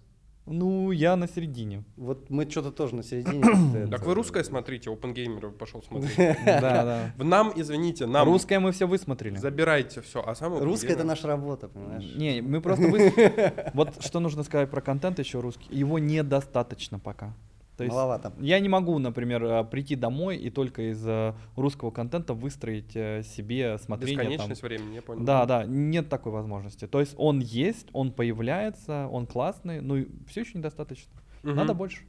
[0.50, 1.84] Ну, я на середине.
[1.98, 3.88] Вот мы что-то тоже на середине.
[3.92, 6.16] Так вы русское смотрите, Open Gamer пошел смотреть.
[6.46, 7.14] Да, да.
[7.18, 9.38] В нам, извините, нам Русское мы все высмотрели.
[9.38, 12.16] забирайте все, а самое Русская это наша работа, понимаешь?
[12.16, 13.14] Не, мы просто вы...
[13.74, 15.68] Вот что нужно сказать про контент еще русский.
[15.70, 17.34] Его недостаточно пока.
[17.78, 18.34] То есть Маловато.
[18.40, 23.22] я не могу, например, э, прийти домой и только из э, русского контента выстроить э,
[23.22, 24.18] себе смотрение.
[24.18, 24.32] там.
[24.32, 25.24] Бесконечность времени, я понял.
[25.24, 26.88] Да, да, нет такой возможности.
[26.88, 31.14] То есть он есть, он появляется, он классный, но все еще недостаточно.
[31.44, 31.56] Мгм.
[31.56, 32.02] Надо больше.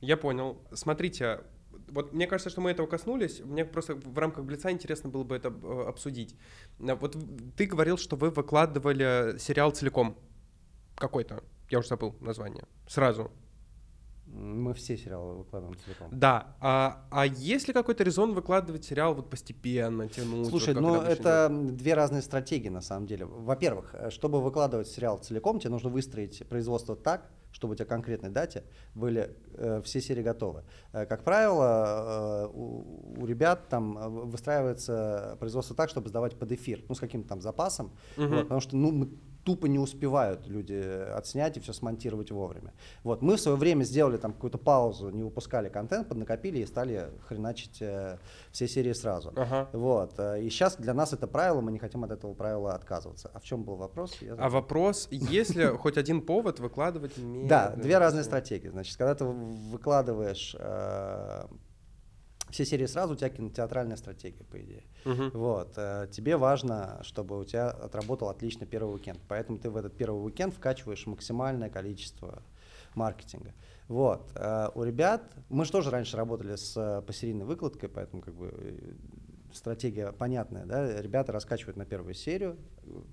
[0.00, 0.58] Я понял.
[0.72, 1.40] Смотрите,
[1.88, 3.40] вот мне кажется, что мы этого коснулись.
[3.40, 5.52] Мне просто в рамках Блица интересно было бы это
[5.88, 6.36] обсудить.
[6.78, 7.16] Вот
[7.56, 10.16] ты говорил, что вы выкладывали сериал целиком
[10.94, 11.42] какой-то.
[11.68, 12.64] Я уже забыл название.
[12.86, 13.32] Сразу.
[14.38, 16.08] Мы все сериалы выкладываем целиком.
[16.10, 16.56] Да.
[16.60, 20.48] А, а есть ли какой-то резон выкладывать сериал вот постепенно, тянуть?
[20.48, 23.24] Слушай, вот ну это две разные стратегии на самом деле.
[23.26, 28.30] Во-первых, э, чтобы выкладывать сериал целиком, тебе нужно выстроить производство так, чтобы у тебя конкретной
[28.30, 28.64] дате
[28.94, 30.64] были э, все серии готовы.
[30.92, 36.52] Э, как правило, э, у, у ребят там э, выстраивается производство так, чтобы сдавать под
[36.52, 38.28] эфир, ну с каким-то там запасом, Мгм.
[38.28, 39.08] вот, потому что ну, мы
[39.48, 40.74] тупо не успевают люди
[41.16, 42.74] отснять и все смонтировать вовремя.
[43.02, 47.08] Вот, мы в свое время сделали там какую-то паузу, не выпускали контент, поднакопили и стали
[47.26, 48.18] хреначить э,
[48.52, 49.32] все серии сразу.
[49.34, 49.70] Ага.
[49.72, 50.18] Вот.
[50.18, 53.30] э, И сейчас для нас это правило, мы не хотим от этого правила отказываться.
[53.32, 54.18] А в чем был вопрос?
[54.20, 57.12] Я А вопрос, есть ли хоть один повод выкладывать
[57.48, 58.68] Да, две разные стратегии.
[58.68, 61.46] Значит, когда ты выкладываешь э,
[62.50, 64.84] все серии сразу, у тебя кинотеатральная стратегия, по идее.
[65.04, 65.30] Мгм.
[65.34, 65.72] Вот.
[65.76, 69.20] э, Тебе важно, чтобы у тебя отработал отлично первый уикенд.
[69.28, 72.42] Поэтому ты в этот первый уикенд вкачиваешь максимальное количество
[72.94, 73.52] маркетинга.
[73.88, 74.30] Вот.
[74.34, 78.96] э, У ребят, мы же тоже раньше работали с э, посерийной выкладкой, поэтому как бы
[79.52, 82.56] стратегия понятная, да, ребята раскачивают на первую серию,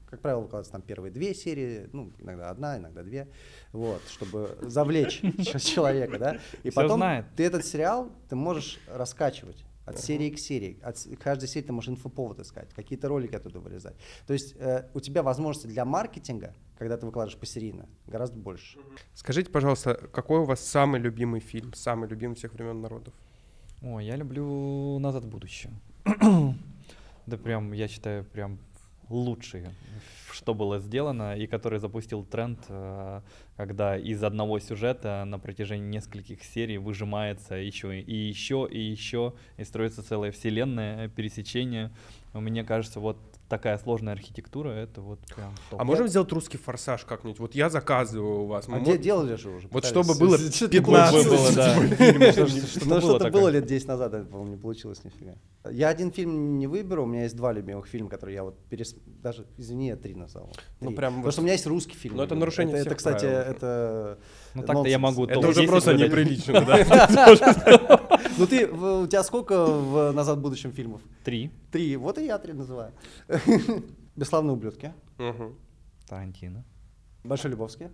[0.10, 3.28] как правило, выкладываются там первые две серии, ну, иногда одна, иногда две,
[3.72, 5.22] вот, чтобы завлечь
[5.64, 7.02] человека, да, и потом
[7.36, 10.80] ты этот сериал ты можешь раскачивать от серии к серии.
[10.82, 13.96] От каждой серии ты можешь инфоповод искать, какие-то ролики оттуда вырезать.
[14.26, 18.80] То есть э, у тебя возможности для маркетинга, когда ты выкладываешь посерийно, гораздо больше.
[19.14, 23.14] Скажите, пожалуйста, какой у вас самый любимый фильм, самый любимый всех времен народов?
[23.82, 25.72] Ой, я люблю «Назад в будущее».
[27.26, 28.60] Да прям, я считаю, прям
[29.10, 29.66] лучший,
[30.32, 33.22] что было сделано, и который запустил тренд, э,
[33.58, 39.64] когда из одного сюжета на протяжении нескольких серий выжимается еще и еще, и еще, и
[39.64, 41.92] строится целая вселенная, пересечение.
[42.34, 43.18] Мне кажется, вот
[43.50, 45.80] такая сложная архитектура, это вот прям топ.
[45.80, 47.40] А можем сделать русский форсаж как-нибудь?
[47.40, 48.66] Вот я заказываю у вас.
[48.68, 49.68] А где делали же уже?
[49.72, 51.74] Вот чтобы было Что-то 15 было, да.
[52.32, 53.42] Что- Что-то что- было Ну, что-то такое.
[53.42, 55.34] было лет 10 назад, это, по-моему, не получилось нифига.
[55.70, 58.96] Я один фильм не выберу, у меня есть два любимых фильма, которые я вот перес...
[59.06, 60.52] даже, извини, я три назову.
[60.80, 62.18] Ну, прям Потому вот- что у меня есть русский фильм.
[62.18, 64.18] Ну, это нарушение это, всех это, кстати, это
[64.54, 68.02] Ну так-то я могу Это уже 10 просто неприлично, да?
[68.38, 71.02] Ну ты, у тебя сколько в «Назад в будущем» фильмов?
[71.24, 71.52] Три.
[71.72, 71.96] Три.
[71.96, 72.92] Вот и я три называю.
[74.16, 74.94] «Бесславные ублюдки».
[76.08, 76.64] Тарантино.
[77.24, 77.90] «Большой Любовский».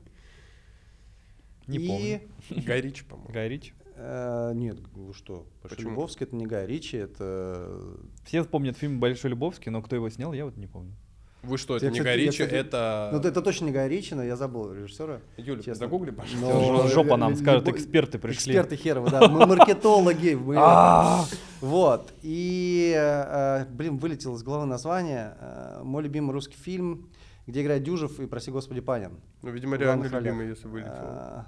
[1.67, 2.63] Не и, помню.
[2.65, 3.31] Гай Ричи, по-моему.
[3.33, 3.73] Гай Ричи.
[3.95, 5.47] э, нет, вы что?
[5.61, 5.91] «Большой Почему?
[5.91, 7.97] Любовский»— это не Гай Ричи, это...
[8.25, 10.95] Все помнят фильм «Большой Любовский», но кто его снял, я вот не помню.
[11.43, 13.09] Вы что, это Я, не кстати, Гай я, кстати, это...
[13.13, 15.21] Ну, это точно не Гай Ричи, но я забыл режиссера.
[15.37, 15.75] Юля, честно.
[15.87, 16.53] загугли, пожалуйста.
[16.53, 18.53] Но- Жопа нам любой- эксперты пришли.
[18.53, 19.27] Эксперты херовы, да.
[19.29, 20.35] Мы маркетологи.
[20.35, 21.25] мы- А!
[21.61, 22.13] Вот.
[22.21, 25.35] И, э, блин, вылетело из головы название.
[25.39, 27.09] Э, Мой любимый русский фильм,
[27.47, 29.19] где играет Дюжев и, прости господи, Панин.
[29.41, 30.91] Ну, видимо, реально любимый, если вылетел.
[30.93, 31.47] А,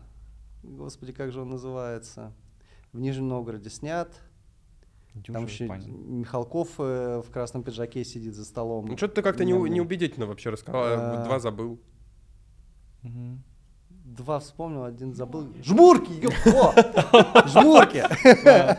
[0.63, 2.33] Господи, как же он называется?
[2.93, 4.09] В Нижнем Новгороде снят.
[5.13, 6.19] Там Дюжев, еще Панин.
[6.19, 8.87] Михалков э, в красном пиджаке сидит за столом.
[8.87, 10.81] Ну, что-то ты как-то не, неубедительно вообще рассказал.
[10.81, 11.23] Вот А.
[11.25, 11.79] Два забыл.
[13.89, 15.47] Два вспомнил, один забыл.
[15.63, 16.13] Жмурки!
[17.47, 18.03] Жмурки!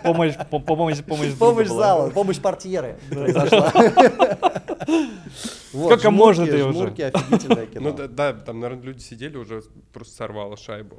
[0.02, 1.34] Помощь, по- помощь, помощь.
[1.34, 3.72] Помощь зала, помощь портьеры произошла.
[5.74, 6.72] Вот, Сколько жмурки, можно ты уже?
[6.78, 7.90] жмурки, офигительное кино.
[7.90, 9.62] Ну да, да, там, наверное, люди сидели уже
[9.92, 10.96] просто сорвало шайбу.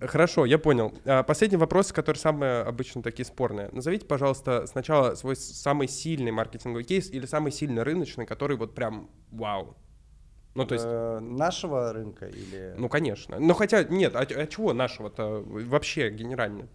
[0.00, 0.92] Хорошо, я понял.
[1.04, 3.68] А, Последний вопрос, который самые обычно такие спорные.
[3.72, 9.10] Назовите, пожалуйста, сначала свой самый сильный маркетинговый кейс или самый сильный рыночный, который вот прям
[9.30, 9.76] вау.
[10.54, 12.74] Ну, то есть, Э, нашего рынка или...
[12.76, 13.38] ну, конечно.
[13.40, 16.68] Ну, хотя, нет, а, а чего нашего-то вообще генерально?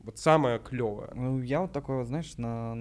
[0.00, 1.10] Вот самое клевое.
[1.14, 2.74] Ну, я вот такой, вот, знаешь, на,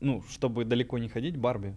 [0.00, 1.74] ну, чтобы далеко не ходить, Барби.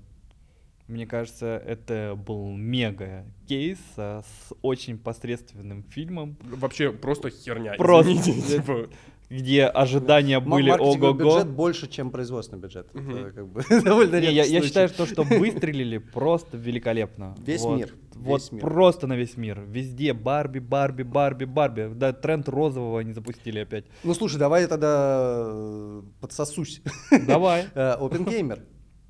[0.88, 7.74] Мне кажется, это был мега кейс а, с очень посредственным фильмом, Вообще просто херня.
[7.78, 8.14] Просто.
[8.14, 8.88] извините, типа.
[9.30, 11.12] где ожидания были ого-го.
[11.12, 12.88] бюджет больше, чем производственный бюджет.
[12.94, 13.16] Мгм.
[13.18, 14.68] Это как бы довольно Не, я, редкий я случай.
[14.68, 17.36] считаю, что, что выстрелили просто великолепно.
[17.46, 17.78] Весь Вот.
[17.80, 18.62] мир, Вот весь мир.
[18.62, 19.60] просто на весь мир.
[19.68, 21.92] Везде Барби, Барби, Барби, Барби.
[21.94, 23.84] Да, тренд розового они запустили опять.
[24.06, 26.82] Ну слушай, давай я тогда э, подсосусь.
[27.28, 27.66] Давай.
[27.76, 28.62] Э, OpenGamer.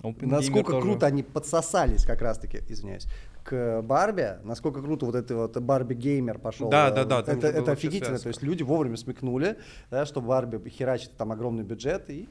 [0.10, 0.82] Open Насколько Gamer тоже.
[0.82, 3.08] круто они подсосались как раз-таки, извиняюсь,
[3.44, 6.70] к Барби, насколько круто вот это вот Барби геймер пошел.
[6.70, 8.18] Да, э, да, да, там Это, это офигительно.
[8.18, 8.24] связка.
[8.24, 9.58] То есть люди вовремя смекнули,
[9.90, 12.28] да, что Барби херачит там огромный бюджет и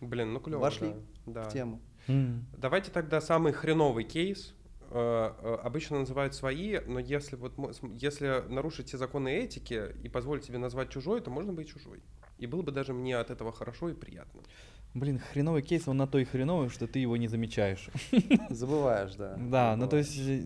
[0.00, 0.60] Блин, ну клево.
[0.60, 0.94] Вошли
[1.26, 1.42] да.
[1.42, 1.48] Да.
[1.48, 1.80] в тему.
[2.08, 2.44] М.
[2.58, 4.54] Давайте тогда самый хреновый кейс.
[4.90, 7.54] Э, э, Обычно называют свои, но если вот
[7.94, 12.02] если нарушить все законы этики и позволить себе назвать чужой, то можно быть чужой.
[12.42, 14.40] И было бы даже мне от этого хорошо и приятно.
[14.94, 17.88] Блин, хреновый кейс, он на то и хреновый, что ты его не замечаешь.
[18.50, 19.36] Забываешь, да.
[19.38, 20.42] Да, ну то есть, э,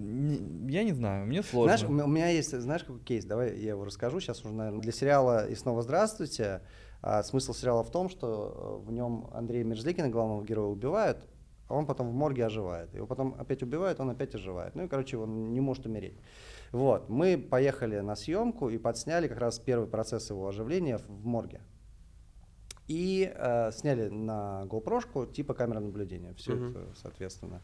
[0.69, 1.77] я не знаю, мне сложно.
[1.79, 3.25] Знаешь, у меня- есть, знаешь, какой кейс?
[3.25, 4.21] Давай я его расскажу.
[4.21, 6.61] Сейчас уже, наверное, для сериала «И снова здравствуйте».
[7.03, 11.25] а, смысл сериала в том, что э, в нем Андрея Мерзликина, главного героя, убивают,
[11.69, 12.95] а он потом в морге оживает.
[12.95, 14.75] Его потом опять убивают, он опять оживает.
[14.75, 16.19] Ну и, короче, он не может умереть.
[16.73, 17.09] Вот.
[17.09, 21.61] Мы поехали на съемку и подсняли как раз первый процесс его оживления в морге.
[22.89, 26.35] И э, сняли на GoPro типа камеры наблюдения.
[26.35, 26.71] Все Мгм.
[26.71, 27.61] это, соответственно,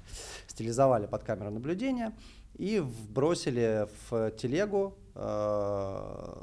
[0.48, 2.12] стилизовали под камеру наблюдения
[2.54, 6.42] и вбросили в телегу э,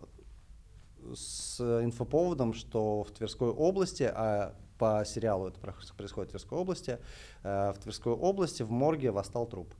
[1.13, 6.99] с инфоповодом, что в Тверской области, а по сериалу это происходит в Тверской области,
[7.43, 9.73] э, в Тверской области в морге восстал труп.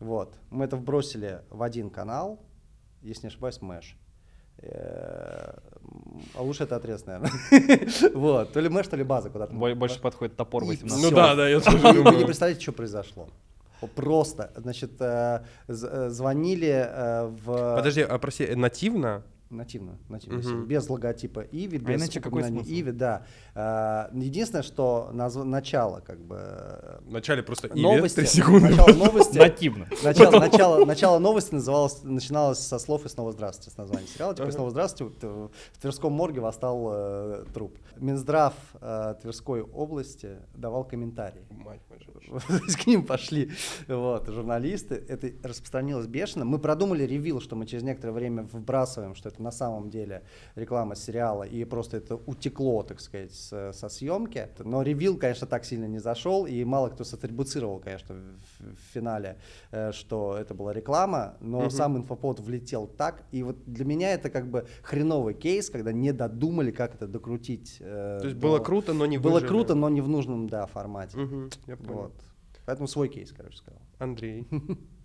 [0.00, 0.36] Вот.
[0.50, 2.40] Мы это вбросили в один канал,
[3.02, 3.96] если не ошибаюсь, Мэш.
[4.62, 5.52] Э,
[6.34, 7.30] А лучше это отрез, наверное.
[8.14, 8.52] Вот.
[8.52, 9.54] То ли Мэш, то ли база куда-то.
[9.54, 11.02] Бо- Больше подходит топор И 18.
[11.02, 13.28] Ну да, да, я тоже Вы не представляете, что произошло.
[13.94, 16.90] Просто, значит, э, э, звонили
[17.44, 17.76] в...
[17.76, 19.22] Подожди, а прости, нативно?
[19.48, 22.68] Нативно, нативно, всё, без логотипа Иви, А без иначе какой смысл?
[22.68, 23.24] Иви, да.
[23.54, 28.70] Э, Единственное, что назв- начало, как бы, э, Вначале просто Иви, новости, три секунды.
[28.70, 29.86] начало новости, Нативно.
[30.02, 34.34] начало, начало, начало новости называлось, начиналось со слов «И снова здравствуйте» с названием сериала.
[34.34, 34.52] Типа «И Ага.
[34.56, 37.78] снова здравствуйте» э, в Тверском морге восстал э, труп.
[37.98, 41.42] Минздрав э, Тверской области давал комментарий.
[41.50, 41.80] Мать
[42.66, 43.52] есть к ним пошли
[43.86, 44.96] вот, журналисты.
[45.08, 46.44] Это распространилось бешено.
[46.44, 50.22] Мы продумали ревил, что мы через некоторое время вбрасываем, что это на самом деле
[50.54, 54.48] реклама сериала, и просто это утекло, так сказать, с- со съемки.
[54.58, 59.36] Но ревил, конечно, так сильно не зашел, и мало кто сатрибуцировал, конечно, в, в финале,
[59.72, 61.70] э, что это была реклама, но Мгм.
[61.70, 63.24] сам инфопод влетел так.
[63.32, 67.76] И вот для меня это как бы хреновый кейс, когда не додумали, как это докрутить.
[67.80, 69.48] э, То есть до- было круто, но не Было выжили.
[69.48, 71.16] круто, но не в нужном, да, формате.
[71.18, 71.92] Мгм, я понял.
[72.02, 72.12] Вот.
[72.64, 73.80] Поэтому свой кейс, короче, сказал.
[73.98, 74.46] Андрей,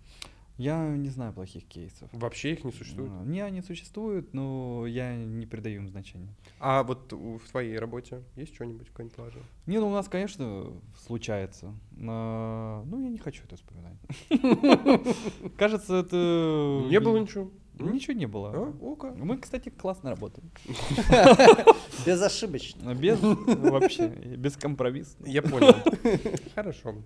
[0.62, 2.08] Я не знаю плохих кейсов.
[2.12, 3.10] вообще их не существует?
[3.12, 6.34] А, Не, они существуют, но я не придаю им значения.
[6.60, 9.48] А вот в твоей работе есть что-нибудь, какое-нибудь положение?
[9.66, 10.66] Не, ну у нас, конечно,
[11.06, 11.74] случается.
[11.92, 13.96] но- Ну, я не хочу это вспоминать.
[15.56, 16.86] Кажется, это...
[16.88, 17.50] Не было ничего?
[17.78, 18.28] Ничего не А?
[18.28, 18.74] было.
[18.80, 19.12] Ока.
[19.12, 20.50] Мы, кстати, классно работаем.
[22.06, 22.94] Безошибочно.
[22.94, 25.16] Без вообще, без компромисса.
[25.24, 25.74] Я понял.
[26.54, 26.96] Хорошо.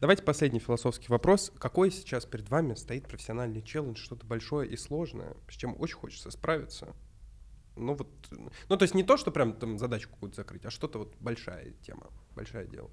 [0.00, 1.52] Давайте последний философский вопрос.
[1.58, 6.30] Какой сейчас перед вами стоит профессиональный челлендж, что-то большое и сложное, с чем очень хочется
[6.30, 6.94] справиться?
[7.76, 8.08] Ну вот,
[8.68, 11.72] ну то есть не то, что прям там задачу какую-то закрыть, а что-то вот большая
[11.82, 12.90] тема, большое дело.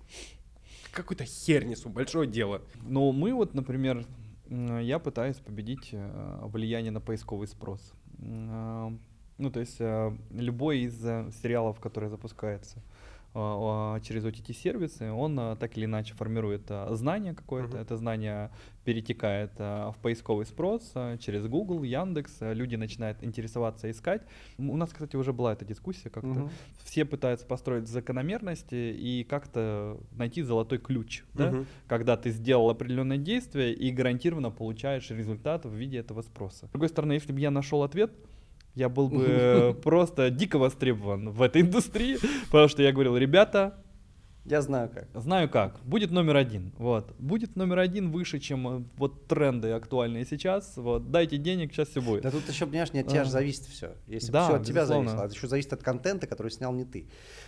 [0.91, 2.61] Какую-то херь несу, большое дело.
[2.83, 4.05] Но мы вот, например,
[4.49, 7.93] я пытаюсь победить э, влияние на поисковый спрос.
[8.21, 8.91] А,
[9.37, 12.81] Ну, то есть э, любой из э, сериалов, который запускается
[13.35, 17.69] а, через OTT-сервисы, он а, так или иначе формирует а, знание какое-то.
[17.73, 17.81] Мгм.
[17.81, 18.51] Это знание
[18.85, 22.37] перетекает в поисковый спрос через Google, Яндекс.
[22.41, 24.23] Люди начинают интересоваться, искать.
[24.57, 26.49] У нас, кстати, уже была эта дискуссия как-то Мгм.
[26.83, 31.51] все пытаются построить закономерности и как-то найти золотой ключ, да?
[31.51, 31.65] Мгм.
[31.87, 36.67] когда ты сделал определенное действие и гарантированно получаешь результат в виде этого спроса.
[36.67, 38.11] С другой стороны, если бы я нашел ответ,
[38.75, 42.17] я был бы просто дико востребован в этой индустрии,
[42.51, 43.75] потому что я говорил, ребята,
[44.45, 45.07] Я знаю как.
[45.13, 45.79] Знаю как.
[45.85, 46.73] Будет номер один.
[46.77, 47.15] Вот.
[47.17, 50.75] Будет номер один выше, чем э, вот тренды актуальные сейчас.
[50.75, 51.11] Вот.
[51.11, 52.23] Дайте денег, сейчас все будет.
[52.23, 53.23] Да тут еще, понимаешь, не от тебя А.
[53.23, 53.91] же зависит все.
[54.05, 55.09] Если Да, все от тебя безусловно.
[55.11, 57.07] зависело, это еще зависит от контента, который снял не ты.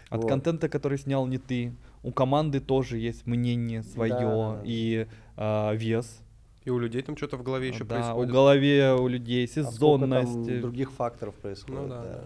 [0.10, 0.30] От Вот.
[0.30, 1.74] контента, который снял не ты.
[2.02, 6.22] У команды тоже есть мнение свое Да, и а, вес.
[6.66, 8.30] И у людей там что-то в голове еще да, происходит.
[8.30, 10.60] у голове у людей А сезонность.
[10.62, 11.82] других факторов происходит.
[11.84, 12.14] Ну да, да.
[12.14, 12.22] да.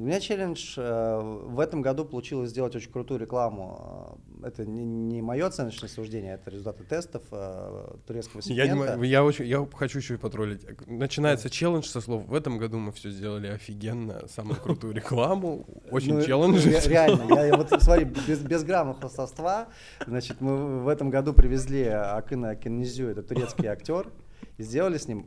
[0.00, 4.18] У меня челлендж э, в этом году получилось сделать очень крутую рекламу.
[4.42, 8.96] Э, Это не, не мое оценочное суждение, это результаты тестов э, турецкого Я, сегмента.
[8.96, 10.62] мо- я, очень, я хочу еще и потроллить.
[10.86, 16.14] Начинается челлендж со слов «В этом году мы все сделали офигенно, самую крутую рекламу, очень
[16.14, 16.64] Ну, челлендж».
[16.64, 19.66] ре- Реально, я, я вот смотри, без, без грамма хвастовства,
[20.06, 24.08] значит, мы в этом году привезли Акына Кинезю, это турецкий актер,
[24.56, 25.26] и сделали с ним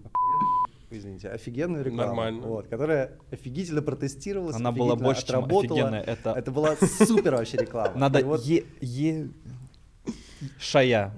[0.97, 2.07] извините, офигенную рекламу.
[2.07, 2.47] Нормально.
[2.47, 5.79] Вот, которая офигительно протестировалась, Она была больше, чем отработала.
[5.79, 6.01] офигенная.
[6.01, 7.95] Это, Это была супер вообще реклама.
[7.95, 9.29] надо И вот- е, е-
[10.59, 11.13] шая.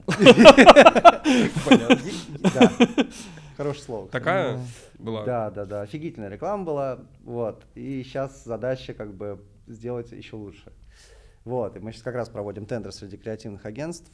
[2.54, 2.72] Да.
[3.58, 4.08] Хорошее слово.
[4.10, 4.60] Такая
[5.00, 5.24] была.
[5.26, 5.82] Да, да, да.
[5.82, 7.00] Офигительная реклама была.
[7.24, 7.66] Вот.
[7.76, 10.72] И сейчас задача как бы сделать еще лучше.
[11.46, 11.76] Вот.
[11.78, 14.12] И мы сейчас как раз проводим тендер среди креативных агентств.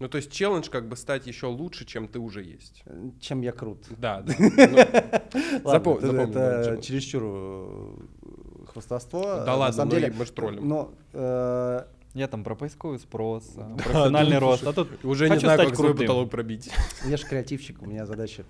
[0.00, 2.82] Ну, то есть челлендж как бы стать еще лучше, чем ты уже есть.
[2.86, 3.84] э, Чем я крут.
[3.98, 4.32] Да, да.
[5.34, 9.22] Ну, Ладно, запом- это, чересчур э, хвастовство.
[9.22, 10.68] Да На ладно, самом ну и деле, мы ж троллим.
[10.68, 11.84] Но э,
[12.14, 13.44] Я там про поисковый спрос,
[13.76, 14.64] профессиональный ну, рост.
[14.66, 16.70] А тут Уже не знаю, как свой потолок пробить.
[17.04, 18.44] я же креативщик, у меня задача.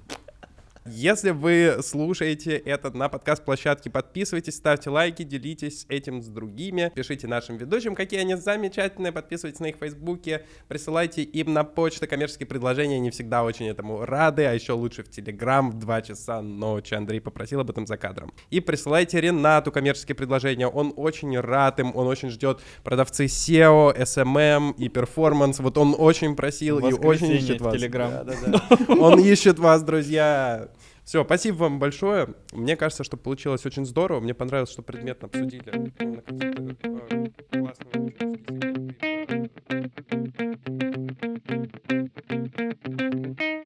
[0.90, 7.56] Если вы слушаете это на подкаст-площадке, подписывайтесь, ставьте лайки, делитесь этим с другими, пишите нашим
[7.56, 13.10] ведущим, какие они замечательные, подписывайтесь на их фейсбуке, присылайте им на почту коммерческие предложения, они
[13.10, 17.60] всегда очень этому рады, а еще лучше в Телеграм в 2 часа ночи, Андрей попросил
[17.60, 18.32] об этом за кадром.
[18.50, 24.74] И присылайте Ренату коммерческие предложения, он очень рад им, он очень ждет продавцы SEO, SMM
[24.78, 27.74] и перформанс, вот он очень просил и очень ищет вас.
[27.74, 28.10] Телеграм.
[28.10, 28.94] Да-да-да.
[28.94, 30.68] Он ищет вас, друзья.
[31.08, 32.34] Все, спасибо вам большое.
[32.52, 34.20] Мне кажется, что получилось очень здорово.
[34.20, 35.90] Мне понравилось, что предметно обсудили